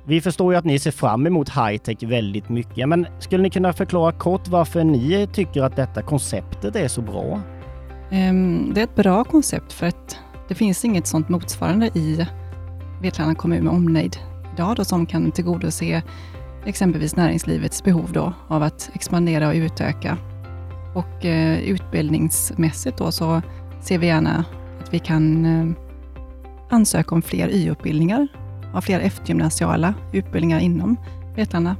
Vi 0.05 0.21
förstår 0.21 0.53
ju 0.53 0.59
att 0.59 0.65
ni 0.65 0.79
ser 0.79 0.91
fram 0.91 1.27
emot 1.27 1.49
high-tech 1.49 2.03
väldigt 2.03 2.49
mycket, 2.49 2.89
men 2.89 3.07
skulle 3.19 3.43
ni 3.43 3.49
kunna 3.49 3.73
förklara 3.73 4.11
kort 4.11 4.47
varför 4.47 4.83
ni 4.83 5.27
tycker 5.33 5.63
att 5.63 5.75
detta 5.75 6.01
konceptet 6.01 6.75
är 6.75 6.87
så 6.87 7.01
bra? 7.01 7.41
Ehm, 8.11 8.71
det 8.73 8.81
är 8.81 8.83
ett 8.83 8.95
bra 8.95 9.23
koncept 9.23 9.73
för 9.73 9.87
att 9.87 10.19
det 10.47 10.55
finns 10.55 10.85
inget 10.85 11.07
sådant 11.07 11.29
motsvarande 11.29 11.87
i 11.87 12.27
Vetlanda 13.01 13.35
kommun 13.35 13.63
med 13.63 13.73
omnejd 13.73 14.17
idag 14.53 14.75
då, 14.75 14.85
som 14.85 15.05
kan 15.05 15.31
tillgodose 15.31 16.01
exempelvis 16.65 17.15
näringslivets 17.15 17.83
behov 17.83 18.09
då, 18.13 18.33
av 18.47 18.63
att 18.63 18.89
expandera 18.93 19.47
och 19.47 19.55
utöka. 19.55 20.17
Och 20.95 21.25
eh, 21.25 21.59
utbildningsmässigt 21.59 22.97
då 22.97 23.11
så 23.11 23.41
ser 23.81 23.97
vi 23.97 24.07
gärna 24.07 24.45
att 24.81 24.93
vi 24.93 24.99
kan 24.99 25.45
eh, 25.45 25.75
ansöka 26.69 27.15
om 27.15 27.21
fler 27.21 27.49
Y-utbildningar, 27.49 28.27
ha 28.73 28.81
fler 28.81 28.99
eftergymnasiala 28.99 29.93
utbildningar 30.11 30.59
inom 30.59 30.97
Vetlanda 31.35 31.75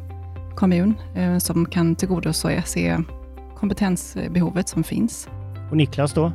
kommun 0.56 0.94
eh, 1.16 1.38
som 1.38 1.66
kan 1.66 1.96
tillgodose 1.96 2.64
kompetensbehovet 3.56 4.70
som 4.70 4.84
finns. 4.84 5.30
Och 5.72 5.78
Niklas 5.78 6.14
då? 6.14 6.32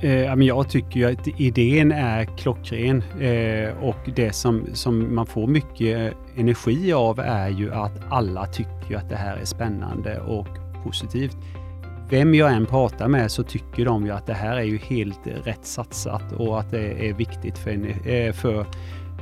Eh, 0.00 0.34
jag 0.34 0.68
tycker 0.68 1.00
ju 1.00 1.12
att 1.12 1.28
idén 1.40 1.92
är 1.92 2.24
klockren 2.24 3.02
eh, 3.20 3.84
och 3.84 4.10
det 4.16 4.32
som, 4.32 4.66
som 4.72 5.14
man 5.14 5.26
får 5.26 5.46
mycket 5.46 6.14
energi 6.36 6.92
av 6.92 7.20
är 7.20 7.48
ju 7.48 7.72
att 7.72 8.00
alla 8.10 8.46
tycker 8.46 8.96
att 8.96 9.08
det 9.08 9.16
här 9.16 9.36
är 9.36 9.44
spännande 9.44 10.20
och 10.20 10.48
positivt. 10.84 11.36
Vem 12.10 12.34
jag 12.34 12.52
än 12.52 12.66
pratar 12.66 13.08
med 13.08 13.30
så 13.30 13.42
tycker 13.42 13.84
de 13.84 14.06
ju 14.06 14.12
att 14.12 14.26
det 14.26 14.34
här 14.34 14.56
är 14.56 14.62
ju 14.62 14.78
helt 14.78 15.26
rätt 15.44 15.66
satsat 15.66 16.32
och 16.32 16.60
att 16.60 16.70
det 16.70 17.08
är 17.08 17.12
viktigt 17.12 17.58
för, 17.58 18.32
för 18.32 18.66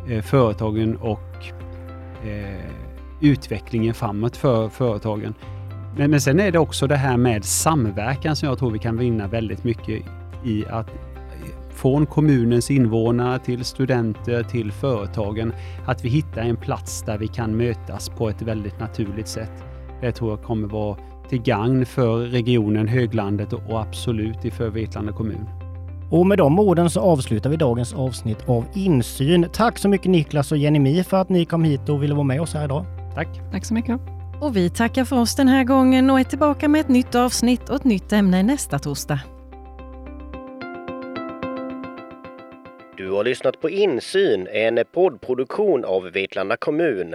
Eh, 0.08 0.22
företagen 0.22 0.96
och 0.96 1.44
eh, 2.24 2.70
utvecklingen 3.20 3.94
framåt 3.94 4.36
för 4.36 4.68
företagen. 4.68 5.34
Men, 5.96 6.10
men 6.10 6.20
sen 6.20 6.40
är 6.40 6.52
det 6.52 6.58
också 6.58 6.86
det 6.86 6.96
här 6.96 7.16
med 7.16 7.44
samverkan 7.44 8.36
som 8.36 8.48
jag 8.48 8.58
tror 8.58 8.70
vi 8.70 8.78
kan 8.78 8.96
vinna 8.96 9.28
väldigt 9.28 9.64
mycket 9.64 10.04
i 10.44 10.64
att 10.66 10.88
eh, 10.88 11.70
från 11.70 12.06
kommunens 12.06 12.70
invånare 12.70 13.38
till 13.38 13.64
studenter 13.64 14.42
till 14.42 14.72
företagen, 14.72 15.52
att 15.86 16.04
vi 16.04 16.08
hittar 16.08 16.42
en 16.42 16.56
plats 16.56 17.02
där 17.02 17.18
vi 17.18 17.28
kan 17.28 17.56
mötas 17.56 18.08
på 18.08 18.28
ett 18.28 18.42
väldigt 18.42 18.80
naturligt 18.80 19.28
sätt. 19.28 19.52
Det 20.00 20.12
tror 20.12 20.30
jag 20.30 20.42
kommer 20.42 20.68
vara 20.68 20.96
till 21.28 21.42
gagn 21.42 21.86
för 21.86 22.18
regionen 22.18 22.88
Höglandet 22.88 23.52
och 23.52 23.80
absolut 23.80 24.54
för 24.54 24.70
Vetlanda 24.70 25.12
kommun. 25.12 25.59
Och 26.10 26.26
med 26.26 26.38
de 26.38 26.58
orden 26.58 26.90
så 26.90 27.00
avslutar 27.00 27.50
vi 27.50 27.56
dagens 27.56 27.94
avsnitt 27.94 28.48
av 28.48 28.64
Insyn. 28.74 29.48
Tack 29.52 29.78
så 29.78 29.88
mycket 29.88 30.10
Niklas 30.10 30.52
och 30.52 30.58
Jenny 30.58 30.78
Mi 30.78 31.04
för 31.04 31.16
att 31.16 31.28
ni 31.28 31.44
kom 31.44 31.64
hit 31.64 31.88
och 31.88 32.02
ville 32.02 32.14
vara 32.14 32.24
med 32.24 32.40
oss 32.40 32.54
här 32.54 32.64
idag. 32.64 32.84
Tack! 33.14 33.28
Tack 33.52 33.64
så 33.64 33.74
mycket! 33.74 34.00
Och 34.40 34.56
vi 34.56 34.70
tackar 34.70 35.04
för 35.04 35.20
oss 35.20 35.36
den 35.36 35.48
här 35.48 35.64
gången 35.64 36.10
och 36.10 36.20
är 36.20 36.24
tillbaka 36.24 36.68
med 36.68 36.80
ett 36.80 36.88
nytt 36.88 37.14
avsnitt 37.14 37.68
och 37.68 37.76
ett 37.76 37.84
nytt 37.84 38.12
ämne 38.12 38.42
nästa 38.42 38.78
torsdag. 38.78 39.20
Du 42.96 43.10
har 43.10 43.24
lyssnat 43.24 43.60
på 43.60 43.70
Insyn, 43.70 44.48
en 44.52 44.78
poddproduktion 44.94 45.84
av 45.84 46.02
Vetlanda 46.02 46.56
kommun. 46.56 47.14